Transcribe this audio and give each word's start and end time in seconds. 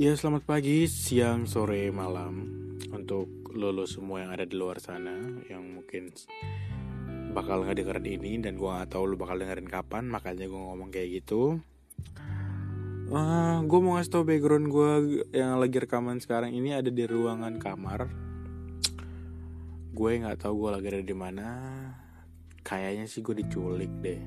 Ya 0.00 0.16
selamat 0.16 0.48
pagi, 0.48 0.88
siang, 0.88 1.44
sore, 1.44 1.92
malam. 1.92 2.48
Untuk 2.88 3.52
lolo 3.52 3.84
semua 3.84 4.24
yang 4.24 4.32
ada 4.32 4.48
di 4.48 4.56
luar 4.56 4.80
sana 4.80 5.12
Yang 5.44 5.62
mungkin 5.76 6.02
bakal 7.36 7.68
ngedengerin 7.68 8.08
ini 8.16 8.40
Dan 8.40 8.56
gue 8.56 8.64
gak 8.64 8.96
tahu 8.96 9.12
lu 9.12 9.20
bakal 9.20 9.36
dengerin 9.36 9.68
kapan 9.68 10.08
Makanya 10.08 10.48
gue 10.48 10.56
ngomong 10.56 10.88
kayak 10.88 11.20
gitu. 11.20 11.60
Uh, 13.12 13.60
Gue 13.68 13.78
mau 13.84 14.00
ngasih 14.00 14.08
tau 14.08 14.24
background 14.24 14.72
gue 14.72 14.90
yang 15.36 15.60
lagi 15.60 15.76
rekaman 15.76 16.16
sekarang 16.16 16.56
ini 16.56 16.72
Ada 16.72 16.88
di 16.88 17.04
ruangan 17.04 17.60
kamar. 17.60 18.08
Gue 19.92 20.16
gak 20.16 20.48
tahu 20.48 20.64
gue 20.64 20.70
lagi 20.80 20.86
ada 20.96 21.04
di 21.04 21.12
mana. 21.12 21.46
Kayaknya 22.64 23.04
sih 23.04 23.20
gue 23.20 23.36
diculik 23.36 23.92
deh. 24.00 24.22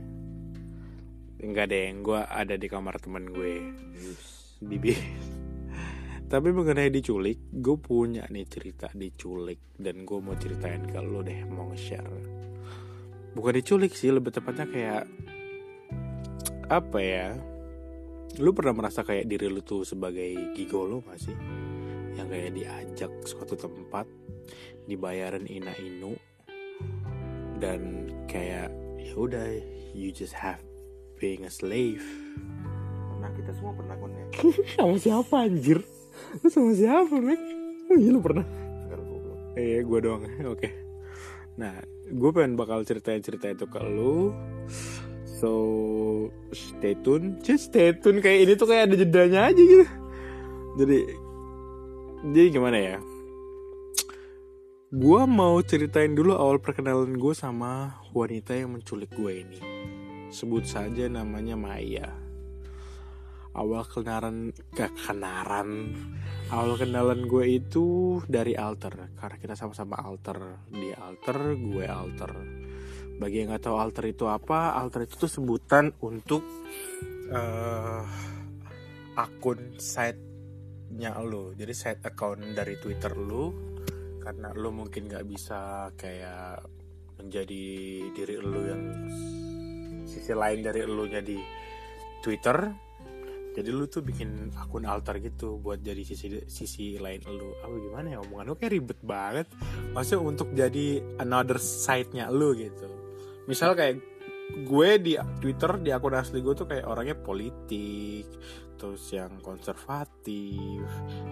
Enggak 1.42 1.74
deh, 1.74 1.90
gue 1.98 2.20
ada 2.22 2.62
di 2.62 2.68
kamar 2.70 3.02
temen 3.02 3.26
gue. 3.34 3.74
Bibi 4.62 5.33
tapi 6.34 6.50
mengenai 6.50 6.90
diculik 6.90 7.54
gue 7.54 7.78
punya 7.78 8.26
nih 8.26 8.50
cerita 8.50 8.90
diculik. 8.90 9.78
Dan 9.78 10.02
gue 10.02 10.18
mau 10.18 10.34
ceritain 10.34 10.82
ke 10.82 10.98
lo 10.98 11.22
deh 11.22 11.46
mau 11.46 11.70
nge-share. 11.70 12.26
Bukan 13.38 13.54
diculik 13.54 13.94
sih 13.94 14.10
lebih 14.10 14.34
tepatnya 14.34 14.66
kayak 14.66 15.06
apa 16.74 17.00
ya? 17.06 17.38
Lu 18.42 18.50
pernah 18.58 18.74
merasa 18.74 19.06
kayak 19.06 19.30
diri 19.30 19.46
lu 19.46 19.62
tuh 19.62 19.86
sebagai 19.86 20.58
gigolo 20.58 21.06
gak 21.06 21.22
sih? 21.22 21.38
Yang 22.18 22.28
kayak 22.34 22.52
diajak 22.58 23.12
suatu 23.30 23.54
tempat 23.54 24.10
dibayarin 24.90 25.46
ina 25.46 25.78
inu 25.78 26.18
dan 27.62 28.10
kayak 28.26 28.74
ya 28.98 29.14
udah 29.14 29.54
you 29.94 30.10
just 30.10 30.34
have 30.34 30.66
being 31.22 31.46
a 31.46 31.54
slave. 31.54 32.02
Pernah 33.14 33.30
kita 33.38 33.54
semua 33.54 33.78
pernah 33.78 34.02
kon 34.02 34.18
ya. 34.18 34.26
sama 34.82 34.98
siapa 34.98 35.46
anjir 35.46 35.86
lu 36.42 36.48
sama 36.50 36.72
siapa 36.74 37.16
Mek? 37.18 37.42
oh 37.90 37.98
iya 37.98 38.10
lu 38.10 38.22
pernah. 38.22 38.46
Iya 39.54 39.86
gue 39.86 40.00
doang. 40.02 40.24
Oke. 40.54 40.70
Nah 41.62 41.78
gue 42.10 42.30
pengen 42.34 42.58
bakal 42.58 42.82
ceritain-cerita 42.82 43.54
itu 43.54 43.66
ke 43.70 43.80
lu. 43.86 44.34
So 45.26 45.52
Stay 46.54 46.98
tune. 47.02 47.38
Just 47.42 47.74
stay 47.74 47.94
tune 47.98 48.22
Kayak 48.24 48.40
ini 48.50 48.54
tuh 48.58 48.68
kayak 48.70 48.90
ada 48.90 48.96
jedanya 48.98 49.40
aja 49.50 49.62
gitu. 49.62 49.86
Jadi 50.82 51.00
Jadi 52.24 52.48
gimana 52.50 52.78
ya? 52.80 52.98
Gue 54.94 55.22
mau 55.26 55.58
ceritain 55.66 56.14
dulu 56.14 56.38
awal 56.38 56.62
perkenalan 56.62 57.18
gue 57.18 57.34
sama 57.34 57.98
wanita 58.14 58.54
yang 58.54 58.78
menculik 58.78 59.10
gue 59.14 59.42
ini. 59.42 59.60
Sebut 60.30 60.66
saja 60.66 61.10
namanya 61.10 61.58
Maya 61.58 62.23
Awal 63.54 63.86
kenalan 63.86 64.50
Kekenaran 64.74 65.70
awal 66.54 66.78
kenalan 66.78 67.26
gue 67.26 67.46
itu 67.58 68.20
dari 68.30 68.54
alter. 68.54 69.14
Karena 69.18 69.38
kita 69.42 69.56
sama-sama 69.58 69.98
alter. 69.98 70.66
Dia 70.70 70.98
alter 71.02 71.58
gue 71.58 71.86
alter. 71.90 72.32
Bagi 73.18 73.46
yang 73.46 73.54
nggak 73.54 73.66
tahu 73.66 73.78
alter 73.78 74.06
itu 74.10 74.30
apa 74.30 74.78
alter 74.78 75.10
itu 75.10 75.18
tuh 75.26 75.32
sebutan 75.32 75.94
untuk 76.06 76.46
eh 77.34 78.04
akun 79.18 79.78
site-nya 79.78 81.18
lo. 81.22 81.54
Jadi 81.58 81.74
site 81.74 82.04
account 82.06 82.54
dari 82.54 82.78
twitter 82.78 83.14
lo. 83.18 83.54
Karena 84.22 84.54
lo 84.54 84.70
mungkin 84.70 85.10
nggak 85.10 85.26
bisa 85.26 85.90
kayak 85.98 86.64
menjadi 87.22 87.66
diri 88.14 88.36
lo 88.42 88.62
yang 88.66 88.84
sisi 90.04 90.34
lain 90.34 90.62
dari 90.62 90.86
lo 90.86 91.06
nya 91.08 91.22
di 91.22 91.38
twitter 92.24 92.58
jadi 93.54 93.70
lu 93.70 93.86
tuh 93.86 94.02
bikin 94.02 94.50
akun 94.58 94.90
alter 94.90 95.22
gitu 95.22 95.62
buat 95.62 95.78
jadi 95.78 96.02
sisi 96.02 96.42
sisi 96.50 96.98
lain 96.98 97.22
lu. 97.30 97.54
Apa 97.62 97.76
gimana 97.78 98.08
ya 98.18 98.20
omongan? 98.26 98.50
Lu 98.50 98.56
kayak 98.58 98.74
ribet 98.74 99.00
banget. 99.06 99.48
Maksudnya 99.94 100.22
untuk 100.26 100.50
jadi 100.58 101.06
another 101.22 101.62
side-nya 101.62 102.34
lu 102.34 102.58
gitu. 102.58 102.90
Misal 103.46 103.78
kayak 103.78 104.02
gue 104.66 104.90
di 104.98 105.14
Twitter 105.38 105.78
di 105.80 105.94
akun 105.94 106.18
asli 106.18 106.42
gue 106.42 106.54
tuh 106.58 106.68
kayak 106.68 106.86
orangnya 106.86 107.18
politik 107.18 108.28
terus 108.74 109.16
yang 109.16 109.40
konservatif 109.40 110.84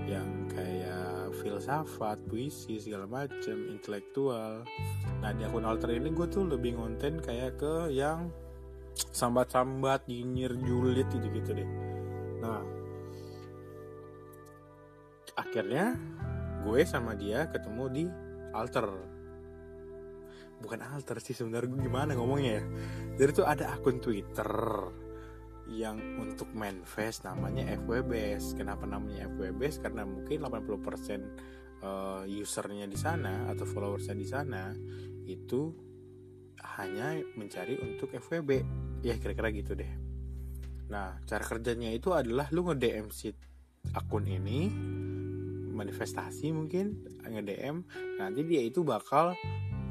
yang 0.08 0.48
kayak 0.48 1.36
filsafat 1.42 2.22
puisi 2.30 2.78
segala 2.78 3.10
macem 3.10 3.66
intelektual. 3.74 4.62
Nah 5.26 5.31
di 5.34 5.42
akun 5.42 5.66
alter 5.66 5.98
ini 5.98 6.14
gue 6.14 6.30
tuh 6.30 6.46
lebih 6.46 6.78
ngonten 6.78 7.18
kayak 7.18 7.58
ke 7.58 7.90
yang 7.92 8.30
sambat-sambat 8.94 10.06
nyinyir 10.06 10.54
julid 10.62 11.08
gitu 11.10 11.28
gitu 11.31 11.52
deh 11.56 11.70
Nah, 12.41 12.62
akhirnya 15.38 15.96
gue 16.66 16.81
sama 16.85 17.13
dia 17.13 17.47
ketemu 17.50 17.84
di 17.90 18.03
alter. 18.53 18.88
Bukan 20.62 20.81
alter 20.81 21.18
sih 21.22 21.34
sebenarnya 21.34 21.69
gue 21.74 21.81
gimana 21.85 22.12
ngomongnya 22.13 22.62
ya. 22.62 22.63
Jadi 23.22 23.31
tuh 23.34 23.47
ada 23.47 23.74
akun 23.74 23.97
Twitter 23.97 24.50
yang 25.72 25.97
untuk 26.19 26.51
manifest 26.53 27.24
namanya 27.24 27.66
FWBs. 27.80 28.57
Kenapa 28.59 28.84
namanya 28.85 29.25
FWBs? 29.31 29.81
Karena 29.81 30.03
mungkin 30.03 30.44
80% 30.44 31.81
uh, 31.81 32.24
usernya 32.28 32.85
di 32.85 32.97
sana 33.00 33.50
atau 33.50 33.66
followersnya 33.66 34.16
di 34.18 34.28
sana 34.28 34.75
itu 35.25 35.72
hanya 36.78 37.18
mencari 37.40 37.80
untuk 37.81 38.13
FWB. 38.13 38.51
Ya 39.01 39.18
kira-kira 39.18 39.50
gitu 39.50 39.74
deh. 39.74 40.11
Nah, 40.91 41.24
cara 41.24 41.40
kerjanya 41.40 41.88
itu 41.96 42.12
adalah 42.12 42.52
lu 42.52 42.68
nge-DM 42.68 43.07
si 43.16 43.31
akun 43.96 44.28
ini 44.28 44.68
manifestasi 45.72 46.52
mungkin 46.52 47.07
nge-DM 47.24 47.81
nanti 48.19 48.44
dia 48.44 48.62
itu 48.62 48.84
bakal 48.84 49.34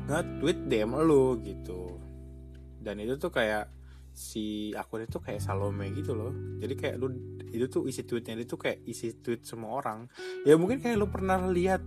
nge-tweet 0.06 0.69
DM 0.69 0.93
lu 1.00 1.41
gitu. 1.41 1.97
Dan 2.77 3.00
itu 3.00 3.16
tuh 3.16 3.33
kayak 3.33 3.72
si 4.12 4.77
akun 4.77 5.09
itu 5.09 5.16
kayak 5.16 5.41
Salome 5.41 5.89
gitu 5.97 6.12
loh. 6.12 6.37
Jadi 6.60 6.75
kayak 6.77 6.97
lu 7.00 7.16
itu 7.49 7.66
tuh 7.66 7.89
isi 7.89 8.05
tweetnya 8.05 8.37
itu 8.37 8.60
kayak 8.60 8.84
isi 8.84 9.16
tweet 9.25 9.49
semua 9.49 9.81
orang. 9.81 10.05
Ya 10.44 10.60
mungkin 10.60 10.84
kayak 10.84 11.00
lu 11.00 11.09
pernah 11.09 11.41
lihat 11.49 11.81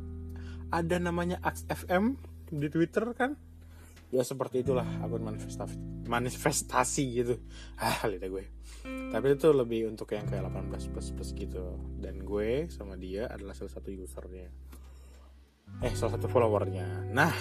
ada 0.74 0.98
namanya 0.98 1.38
FM 1.70 2.18
di 2.50 2.68
Twitter 2.74 3.06
kan? 3.14 3.38
Ya 4.14 4.22
seperti 4.22 4.62
itulah 4.62 4.86
akun 5.02 5.26
manifestasi 5.26 6.06
manifestasi 6.06 7.04
gitu. 7.24 7.36
Ah, 7.80 8.06
lihat 8.06 8.30
gue. 8.30 8.46
Tapi 8.84 9.26
itu 9.34 9.50
lebih 9.50 9.90
untuk 9.90 10.12
yang 10.14 10.28
kayak 10.28 10.46
18 10.52 10.92
plus 10.92 11.08
plus 11.16 11.30
gitu. 11.34 11.80
Dan 11.98 12.22
gue 12.22 12.68
sama 12.70 13.00
dia 13.00 13.32
adalah 13.32 13.56
salah 13.56 13.74
satu 13.74 13.90
usernya. 13.90 14.52
Eh 15.82 15.94
salah 15.96 16.20
satu 16.20 16.28
followernya. 16.28 17.10
Nah 17.10 17.34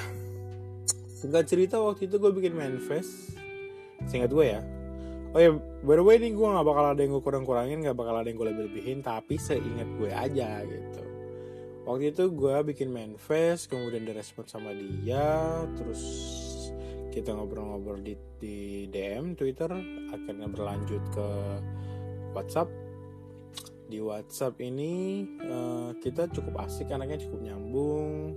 singkat 1.13 1.47
cerita 1.47 1.79
waktu 1.79 2.09
itu 2.09 2.17
gue 2.17 2.33
bikin 2.33 2.55
manifest. 2.55 3.37
Singkat 4.07 4.31
gue 4.31 4.47
ya. 4.47 4.61
Oh 5.33 5.41
ya 5.41 5.51
by 5.83 5.97
the 5.97 6.05
way 6.05 6.21
ini 6.21 6.33
gue 6.37 6.45
nggak 6.45 6.67
bakal 6.67 6.85
ada 6.93 7.01
yang 7.01 7.13
gue 7.17 7.25
kurang 7.25 7.45
kurangin 7.49 7.81
nggak 7.81 7.97
bakal 7.97 8.21
ada 8.21 8.29
yang 8.29 8.37
gue 8.37 8.49
lebih 8.53 8.65
lebihin 8.69 8.99
tapi 9.01 9.41
seingat 9.41 9.89
gue 9.99 10.11
aja 10.13 10.63
gitu. 10.65 11.03
Waktu 11.83 12.15
itu 12.15 12.31
gue 12.31 12.57
bikin 12.71 12.95
manifest 12.95 13.67
kemudian 13.67 14.07
direspon 14.07 14.47
sama 14.47 14.71
dia 14.71 15.67
terus 15.75 16.01
kita 17.13 17.37
ngobrol-ngobrol 17.37 18.01
di, 18.01 18.17
di 18.41 18.89
DM 18.89 19.37
Twitter 19.37 19.69
akhirnya 20.09 20.49
berlanjut 20.49 21.05
ke 21.13 21.29
WhatsApp. 22.33 22.73
Di 23.93 24.01
WhatsApp 24.01 24.57
ini 24.65 25.23
uh, 25.45 25.93
kita 26.01 26.33
cukup 26.33 26.65
asik 26.65 26.89
anaknya 26.89 27.21
cukup 27.29 27.45
nyambung. 27.45 28.33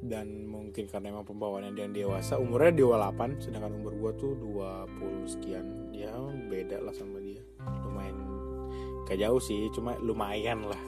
Dan 0.00 0.50
mungkin 0.50 0.90
karena 0.90 1.14
emang 1.14 1.28
pembawaannya 1.28 1.76
dia 1.76 1.86
dewasa 1.86 2.40
umurnya 2.40 2.72
28 2.72 3.46
sedangkan 3.46 3.78
umur 3.78 3.92
gua 3.94 4.12
tuh 4.18 4.34
20 4.34 5.30
sekian. 5.30 5.94
Ya 5.94 6.10
beda 6.50 6.82
lah 6.82 6.92
sama 6.96 7.22
dia. 7.22 7.46
Lumayan 7.86 8.18
gak 9.06 9.18
jauh 9.22 9.38
sih 9.38 9.70
cuma 9.70 9.94
lumayan 10.02 10.66
lah. 10.66 10.82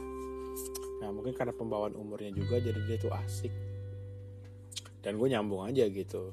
Nah 0.99 1.15
mungkin 1.15 1.39
karena 1.39 1.55
pembawaan 1.55 1.95
umurnya 1.95 2.35
juga 2.35 2.59
jadi 2.59 2.81
dia 2.89 2.99
tuh 2.99 3.15
asik 3.15 3.72
dan 5.03 5.19
gue 5.19 5.29
nyambung 5.29 5.67
aja 5.67 5.85
gitu. 5.91 6.31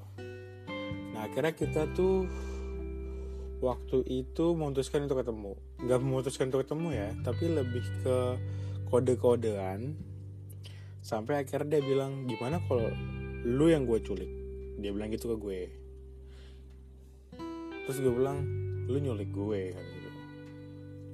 Nah 1.14 1.26
akhirnya 1.26 1.58
kita 1.58 1.90
tuh 1.98 2.30
waktu 3.60 4.06
itu 4.08 4.56
memutuskan 4.56 5.10
untuk 5.10 5.26
ketemu. 5.26 5.54
Nggak 5.84 6.00
memutuskan 6.00 6.46
untuk 6.54 6.62
ketemu 6.64 6.88
ya 6.94 7.10
tapi 7.26 7.44
lebih 7.50 7.86
ke 8.06 8.18
kode-kodean. 8.94 9.98
Sampai 11.02 11.42
akhirnya 11.42 11.78
dia 11.78 11.82
bilang 11.82 12.30
gimana 12.30 12.62
kalau 12.70 12.88
lu 13.44 13.68
yang 13.68 13.90
gue 13.90 14.00
culik? 14.06 14.32
Dia 14.80 14.94
bilang 14.94 15.10
gitu 15.10 15.34
ke 15.34 15.38
gue. 15.42 15.62
Terus 17.90 17.98
gue 18.06 18.14
bilang 18.14 18.46
lu 18.86 19.02
nyulik 19.02 19.34
gue 19.34 19.74
kan 19.74 19.82
gitu. 19.82 20.10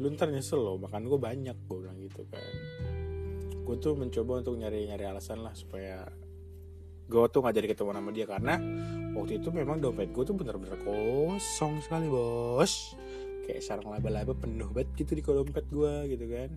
Lu 0.04 0.12
ntar 0.12 0.28
nyesel 0.28 0.60
loh 0.60 0.76
makan 0.76 1.08
gue 1.08 1.20
banyak 1.20 1.56
gue 1.56 1.78
bilang 1.80 1.98
gitu 2.04 2.28
kan. 2.28 2.44
Gue 3.64 3.80
tuh 3.80 3.96
mencoba 3.96 4.44
untuk 4.44 4.60
nyari-nyari 4.60 5.08
alasan 5.08 5.42
lah 5.42 5.56
supaya 5.56 6.06
gue 7.06 7.24
tuh 7.30 7.40
gak 7.46 7.56
jadi 7.56 7.68
ketemu 7.70 7.90
sama 7.94 8.10
dia 8.10 8.26
karena 8.26 8.56
waktu 9.14 9.38
itu 9.38 9.50
memang 9.54 9.78
dompet 9.78 10.10
gue 10.10 10.24
tuh 10.26 10.36
bener-bener 10.36 10.78
kosong 10.82 11.80
sekali 11.82 12.10
bos. 12.10 12.98
Kayak 13.46 13.62
sarang 13.62 13.94
laba-laba 13.94 14.34
penuh 14.34 14.70
banget 14.74 14.90
gitu 14.98 15.12
di 15.14 15.22
dompet 15.22 15.66
gue 15.70 15.94
gitu 16.10 16.26
kan. 16.26 16.50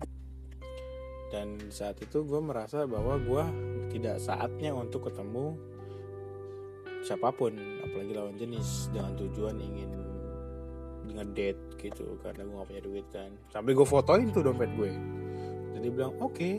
Dan 1.29 1.47
saat 1.69 2.01
itu 2.01 2.25
gue 2.25 2.41
merasa 2.41 2.89
bahwa 2.89 3.21
gue 3.21 3.43
tidak 3.93 4.17
saatnya 4.17 4.73
untuk 4.73 5.09
ketemu 5.13 5.53
siapa 7.05 7.31
pun 7.31 7.55
apalagi 7.85 8.11
lawan 8.11 8.35
jenis 8.35 8.91
dengan 8.91 9.13
tujuan 9.15 9.55
ingin 9.55 9.91
ngedate 11.09 11.77
gitu 11.81 12.21
karena 12.21 12.45
gue 12.45 12.55
gak 12.57 12.69
punya 12.73 12.83
duit 12.83 13.05
kan. 13.13 13.29
Sampai 13.53 13.77
gue 13.77 13.85
fotoin 13.85 14.33
tuh 14.33 14.41
dompet 14.41 14.73
gue 14.73 15.19
jadi 15.79 15.95
bilang 15.95 16.13
oke. 16.19 16.35
okay, 16.35 16.53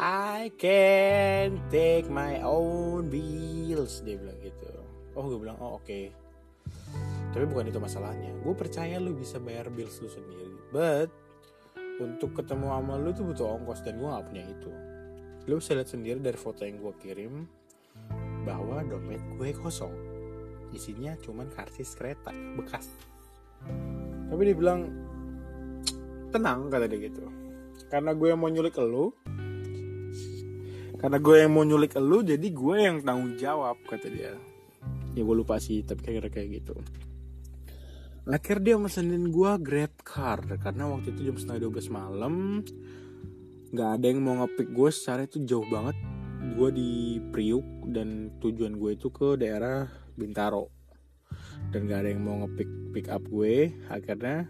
I 0.00 0.48
can 0.56 1.60
take 1.68 2.08
my 2.08 2.40
own 2.40 3.12
bills 3.12 4.00
dia 4.00 4.16
bilang 4.16 4.40
gitu. 4.40 4.72
Oh 5.12 5.28
gue 5.28 5.40
bilang 5.40 5.58
oh 5.60 5.76
oke. 5.76 5.84
Okay. 5.84 6.08
tapi 7.32 7.48
bukan 7.48 7.68
itu 7.72 7.80
masalahnya. 7.80 8.32
Gue 8.44 8.52
percaya 8.52 9.00
lu 9.00 9.16
bisa 9.16 9.40
bayar 9.40 9.68
bills 9.72 10.00
lu 10.00 10.08
sendiri. 10.08 10.52
But 10.72 11.08
untuk 12.00 12.32
ketemu 12.36 12.72
sama 12.72 12.94
lu 12.96 13.12
tuh 13.12 13.24
butuh 13.32 13.46
ongkos 13.60 13.84
dan 13.84 14.00
gue 14.00 14.08
gak 14.08 14.26
punya 14.28 14.44
itu. 14.48 14.70
Lu 15.48 15.60
bisa 15.60 15.72
lihat 15.76 15.88
sendiri 15.88 16.18
dari 16.20 16.36
foto 16.36 16.64
yang 16.64 16.80
gue 16.80 16.94
kirim 17.00 17.44
bahwa 18.44 18.84
dompet 18.84 19.20
gue 19.36 19.48
kosong. 19.60 19.92
Isinya 20.72 21.16
cuman 21.20 21.52
karcis 21.52 21.92
kereta 21.96 22.32
bekas. 22.56 22.88
Tapi 24.28 24.42
dia 24.48 24.56
bilang 24.56 24.88
tenang 26.32 26.72
kata 26.72 26.88
dia 26.88 27.12
gitu. 27.12 27.28
Karena 27.92 28.16
gue 28.16 28.32
mau 28.32 28.48
nyulik 28.48 28.76
elu 28.76 29.12
karena 31.02 31.18
gue 31.18 31.36
yang 31.42 31.50
mau 31.50 31.66
nyulik 31.66 31.98
elu 31.98 32.22
jadi 32.22 32.46
gue 32.46 32.76
yang 32.78 33.02
tanggung 33.02 33.34
jawab 33.34 33.74
kata 33.90 34.06
dia. 34.06 34.38
Ya 35.18 35.22
gue 35.26 35.34
lupa 35.34 35.58
sih 35.58 35.82
tapi 35.82 36.06
kayak 36.06 36.30
kayak 36.30 36.62
gitu. 36.62 36.78
Akhir 38.22 38.62
dia 38.62 38.78
mesenin 38.78 39.34
gue 39.34 39.50
grab 39.58 39.90
car 40.06 40.46
karena 40.62 40.86
waktu 40.86 41.10
itu 41.10 41.26
jam 41.26 41.36
setengah 41.42 41.74
12 41.74 41.90
malam 41.90 42.62
nggak 43.74 43.90
ada 43.98 44.04
yang 44.06 44.22
mau 44.22 44.46
ngepick 44.46 44.70
gue 44.70 44.88
secara 44.94 45.26
itu 45.26 45.42
jauh 45.42 45.66
banget. 45.66 45.98
Gue 46.54 46.70
di 46.70 47.18
Priuk 47.34 47.90
dan 47.90 48.38
tujuan 48.38 48.78
gue 48.78 48.94
itu 48.94 49.10
ke 49.10 49.34
daerah 49.34 49.90
Bintaro. 50.14 50.70
Dan 51.72 51.88
gak 51.88 52.04
ada 52.04 52.10
yang 52.12 52.22
mau 52.22 52.36
ngepick 52.44 52.68
pick 52.92 53.06
up 53.08 53.24
gue 53.24 53.72
akhirnya 53.88 54.44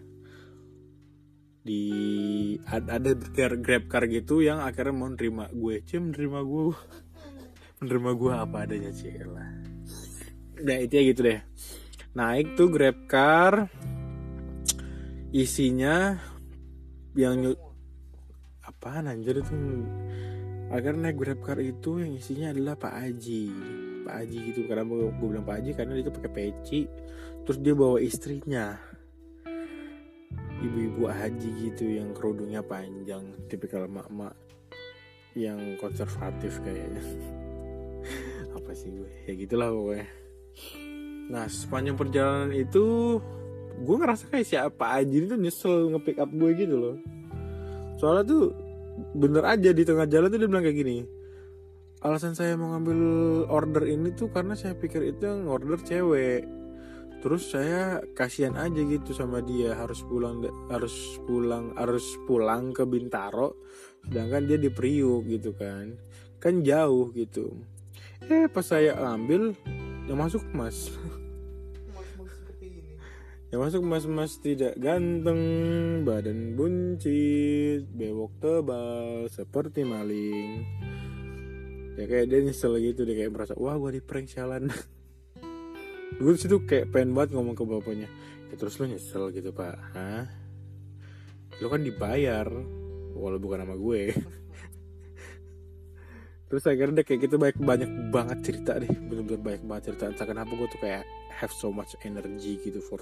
di 1.62 1.82
ada 2.66 3.14
grab 3.54 3.86
car 3.86 4.10
gitu 4.10 4.42
yang 4.42 4.58
akhirnya 4.58 4.94
mau 4.94 5.10
nerima 5.10 5.46
gue. 5.54 5.78
Cim 5.86 6.10
nerima 6.10 6.42
gue 6.42 6.74
menerima 7.82 8.10
gue 8.18 8.32
apa 8.46 8.56
adanya 8.66 8.90
sih 8.90 9.14
lah. 9.22 9.50
Udah 10.58 10.78
itu 10.82 10.92
ya 10.98 11.02
gitu 11.14 11.20
deh. 11.22 11.40
Naik 12.18 12.58
tuh 12.58 12.68
grab 12.68 12.98
car. 13.06 13.70
Isinya 15.32 16.18
yang 17.16 17.56
apa 18.66 19.00
anjir 19.00 19.40
itu? 19.40 19.54
Akhirnya 20.68 21.08
naik 21.08 21.18
grab 21.22 21.40
car 21.40 21.62
itu 21.62 22.02
yang 22.02 22.12
isinya 22.18 22.52
adalah 22.52 22.74
Pak 22.76 22.94
Aji 22.94 23.44
Pak 24.02 24.14
Aji 24.26 24.38
gitu. 24.50 24.60
Karena 24.66 24.82
gue, 24.84 25.14
bilang 25.14 25.46
Pak 25.46 25.56
Aji 25.62 25.70
karena 25.78 25.92
dia 25.94 26.04
tuh 26.10 26.14
pakai 26.18 26.32
peci. 26.34 26.80
Terus 27.46 27.58
dia 27.62 27.74
bawa 27.74 27.98
istrinya 28.02 28.78
ibu-ibu 30.62 31.10
haji 31.10 31.50
gitu 31.68 31.84
yang 31.98 32.14
kerudungnya 32.14 32.62
panjang 32.62 33.26
tipikal 33.50 33.84
emak-emak 33.90 34.32
yang 35.34 35.58
konservatif 35.82 36.62
kayaknya. 36.62 37.02
Apa 38.56 38.70
sih 38.72 38.94
gue? 38.94 39.10
Ya 39.26 39.34
gitulah 39.34 39.74
pokoknya. 39.74 40.06
Nah 41.34 41.44
sepanjang 41.50 41.96
perjalanan 41.98 42.54
itu 42.54 43.18
gue 43.82 43.96
ngerasa 43.98 44.30
kayak 44.30 44.46
siapa 44.46 45.02
aja 45.02 45.16
itu 45.16 45.34
nyesel 45.34 45.90
nge-pick 45.92 46.22
up 46.22 46.30
gue 46.30 46.50
gitu 46.54 46.74
loh. 46.78 46.96
Soalnya 47.98 48.24
tuh 48.30 48.44
bener 49.18 49.42
aja 49.42 49.74
di 49.74 49.82
tengah 49.82 50.06
jalan 50.06 50.28
tuh 50.30 50.38
dia 50.38 50.48
bilang 50.48 50.64
kayak 50.64 50.78
gini 50.78 50.98
alasan 52.02 52.34
saya 52.34 52.58
mau 52.58 52.74
ngambil 52.74 52.98
order 53.46 53.86
ini 53.86 54.10
tuh 54.12 54.26
karena 54.34 54.58
saya 54.58 54.74
pikir 54.74 55.06
itu 55.14 55.22
yang 55.22 55.46
order 55.46 55.78
cewek 55.78 56.42
terus 57.22 57.54
saya 57.54 58.02
kasihan 58.18 58.58
aja 58.58 58.82
gitu 58.82 59.14
sama 59.14 59.38
dia 59.40 59.78
harus 59.78 60.02
pulang 60.02 60.42
harus 60.66 61.22
pulang 61.22 61.70
harus 61.78 62.18
pulang 62.26 62.74
ke 62.74 62.82
Bintaro 62.82 63.54
sedangkan 64.02 64.42
dia 64.50 64.58
di 64.58 64.68
Priuk 64.68 65.30
gitu 65.30 65.54
kan 65.54 65.94
kan 66.42 66.66
jauh 66.66 67.14
gitu 67.14 67.54
eh 68.26 68.50
pas 68.50 68.66
saya 68.66 68.98
ambil 69.14 69.54
yang 70.10 70.18
masuk 70.18 70.42
mas 70.50 70.90
yang 73.52 73.68
masuk 73.68 73.84
mas-mas 73.84 74.40
tidak 74.40 74.72
ganteng, 74.80 75.44
badan 76.08 76.56
buncit, 76.56 77.84
bewok 77.92 78.32
tebal, 78.40 79.28
seperti 79.28 79.84
maling. 79.84 80.64
Ya 82.00 82.08
kayak 82.08 82.32
dia 82.32 82.48
nyesel 82.48 82.80
gitu, 82.80 83.04
dia 83.04 83.12
kayak 83.12 83.28
merasa, 83.36 83.52
wah 83.60 83.76
gue 83.76 84.00
di 84.00 84.02
prank 84.02 84.32
sialan. 84.32 84.72
gue 86.18 86.32
situ 86.36 86.64
kayak 86.64 86.90
pengen 86.92 87.16
banget 87.16 87.36
ngomong 87.36 87.54
ke 87.56 87.64
bapaknya, 87.64 88.08
ya 88.50 88.54
terus 88.58 88.76
lo 88.80 88.84
nyesel 88.88 89.30
gitu 89.32 89.54
pak, 89.54 89.76
hah? 89.96 90.26
Lo 91.60 91.70
kan 91.70 91.84
dibayar, 91.84 92.48
walau 93.14 93.38
bukan 93.38 93.62
sama 93.62 93.76
gue. 93.76 94.12
terus 96.52 96.68
akhirnya 96.68 97.00
deh 97.00 97.06
kayak 97.08 97.20
gitu 97.24 97.40
banyak 97.40 97.58
banyak 97.64 97.90
banget 98.12 98.38
cerita 98.44 98.76
deh. 98.76 98.90
Bener-bener 98.90 99.40
banyak 99.40 99.62
banget 99.64 99.82
cerita. 99.92 100.12
Entah 100.12 100.28
kenapa 100.28 100.52
gue 100.52 100.68
tuh 100.68 100.80
kayak 100.84 101.04
have 101.32 101.52
so 101.52 101.72
much 101.72 101.96
energy 102.04 102.60
gitu 102.60 102.82
for 102.84 103.00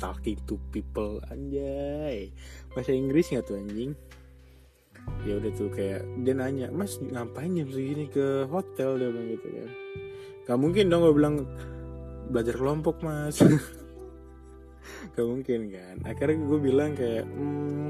talking 0.00 0.38
to 0.48 0.56
people 0.72 1.20
anjay. 1.28 2.32
Bahasa 2.72 2.94
Inggris 2.94 3.28
nggak 3.28 3.44
tuh 3.44 3.60
anjing? 3.60 3.92
Ya 5.26 5.36
udah 5.36 5.52
tuh 5.52 5.68
kayak 5.72 6.04
dia 6.22 6.32
nanya 6.36 6.68
mas 6.72 6.96
ngapain 7.00 7.52
jam 7.52 7.68
segini 7.68 8.08
ke 8.08 8.48
hotel? 8.48 8.96
Dia 8.96 9.08
bilang 9.12 9.28
gitu 9.36 9.48
kan. 9.52 9.70
Gak 10.48 10.58
mungkin 10.58 10.88
dong 10.88 11.04
gue 11.04 11.12
bilang 11.12 11.36
belajar 12.28 12.54
kelompok 12.54 13.00
mas. 13.02 13.40
Gak 15.16 15.26
mungkin 15.26 15.72
kan? 15.72 15.96
Akhirnya 16.04 16.36
gue 16.44 16.58
bilang 16.60 16.92
kayak 16.94 17.24
hmm, 17.26 17.88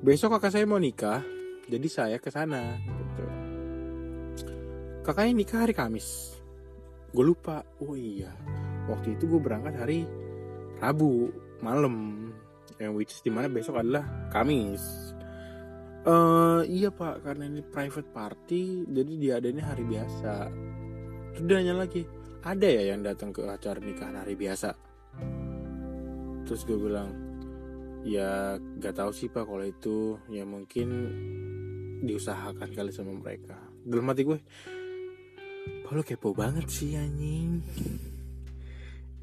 besok 0.00 0.38
kakak 0.38 0.54
saya 0.54 0.64
mau 0.66 0.80
nikah 0.80 1.22
jadi 1.68 1.88
saya 1.88 2.16
ke 2.20 2.28
sana 2.28 2.76
gitu. 2.80 3.24
Kakaknya 5.04 5.32
nikah 5.36 5.68
hari 5.68 5.74
Kamis. 5.76 6.38
Gue 7.12 7.24
lupa. 7.28 7.60
Oh 7.84 7.92
iya. 7.92 8.32
Waktu 8.88 9.16
itu 9.16 9.28
gue 9.28 9.40
berangkat 9.40 9.74
hari 9.76 10.08
Rabu 10.80 11.30
malam 11.60 12.28
yang 12.76 12.98
which 12.98 13.22
di 13.22 13.30
mana 13.30 13.46
besok 13.48 13.80
adalah 13.80 14.04
Kamis. 14.32 14.82
Uh, 16.04 16.64
iya 16.68 16.92
pak. 16.92 17.24
Karena 17.24 17.48
ini 17.48 17.60
private 17.64 18.08
party 18.12 18.88
jadi 18.88 19.12
dia 19.16 19.32
adanya 19.40 19.72
hari 19.72 19.84
biasa. 19.88 20.34
Terus 21.36 21.44
dia 21.48 21.56
nanya 21.60 21.84
lagi 21.84 22.23
ada 22.44 22.68
ya 22.68 22.92
yang 22.92 23.00
datang 23.00 23.32
ke 23.32 23.40
acara 23.48 23.80
nikahan 23.80 24.20
hari 24.20 24.36
biasa. 24.36 24.76
Terus 26.44 26.60
gue 26.68 26.76
bilang 26.76 27.08
ya 28.04 28.60
gak 28.60 29.00
tahu 29.00 29.10
sih 29.16 29.32
pak 29.32 29.48
kalau 29.48 29.64
itu. 29.64 30.20
Ya 30.28 30.44
mungkin 30.44 30.88
diusahakan 32.04 32.68
kali 32.76 32.92
sama 32.92 33.16
mereka. 33.16 33.56
Dalam 33.80 34.12
hati 34.12 34.28
gue 34.28 34.38
Kalau 35.88 36.04
kepo 36.04 36.36
banget 36.36 36.68
sih 36.68 36.92
anjing. 37.00 37.64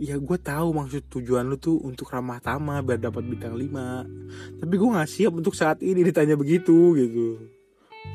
Ya 0.02 0.18
gue 0.18 0.38
tahu 0.42 0.74
maksud 0.74 1.06
tujuan 1.14 1.46
lu 1.46 1.62
tuh 1.62 1.78
untuk 1.78 2.10
ramah 2.10 2.42
tamah 2.42 2.82
biar 2.82 2.98
dapat 2.98 3.22
bintang 3.22 3.54
5 3.54 4.58
Tapi 4.66 4.74
gue 4.74 4.90
gak 4.98 5.12
siap 5.14 5.38
untuk 5.38 5.54
saat 5.54 5.86
ini 5.86 6.02
ditanya 6.02 6.34
begitu 6.34 6.98
gitu. 6.98 7.38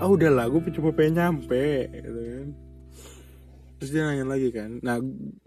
Ah 0.03 0.11
udahlah 0.11 0.51
gue 0.51 0.67
coba 0.75 0.91
pengen 0.99 1.15
nyampe 1.23 1.95
gitu 1.95 2.11
kan 2.27 2.66
Terus 3.77 3.91
dia 3.93 4.03
nanya 4.09 4.25
lagi 4.25 4.49
kan 4.53 4.81
Nah 4.81 4.97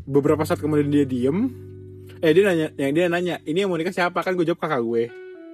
beberapa 0.05 0.45
saat 0.45 0.61
kemudian 0.61 0.89
dia 0.93 1.05
diem 1.05 1.49
Eh 2.21 2.29
dia 2.29 2.43
nanya 2.45 2.67
Yang 2.77 2.91
dia 2.93 3.05
nanya 3.09 3.35
Ini 3.41 3.65
yang 3.65 3.69
mau 3.73 3.79
nikah 3.79 3.95
siapa 3.95 4.21
Kan 4.21 4.37
gue 4.37 4.45
jawab 4.45 4.61
kakak 4.61 4.81
gue 4.85 5.03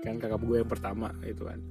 Kan 0.03 0.19
kakak 0.19 0.43
gue 0.43 0.57
yang 0.59 0.67
pertama 0.67 1.15
gitu 1.23 1.47
kan 1.47 1.63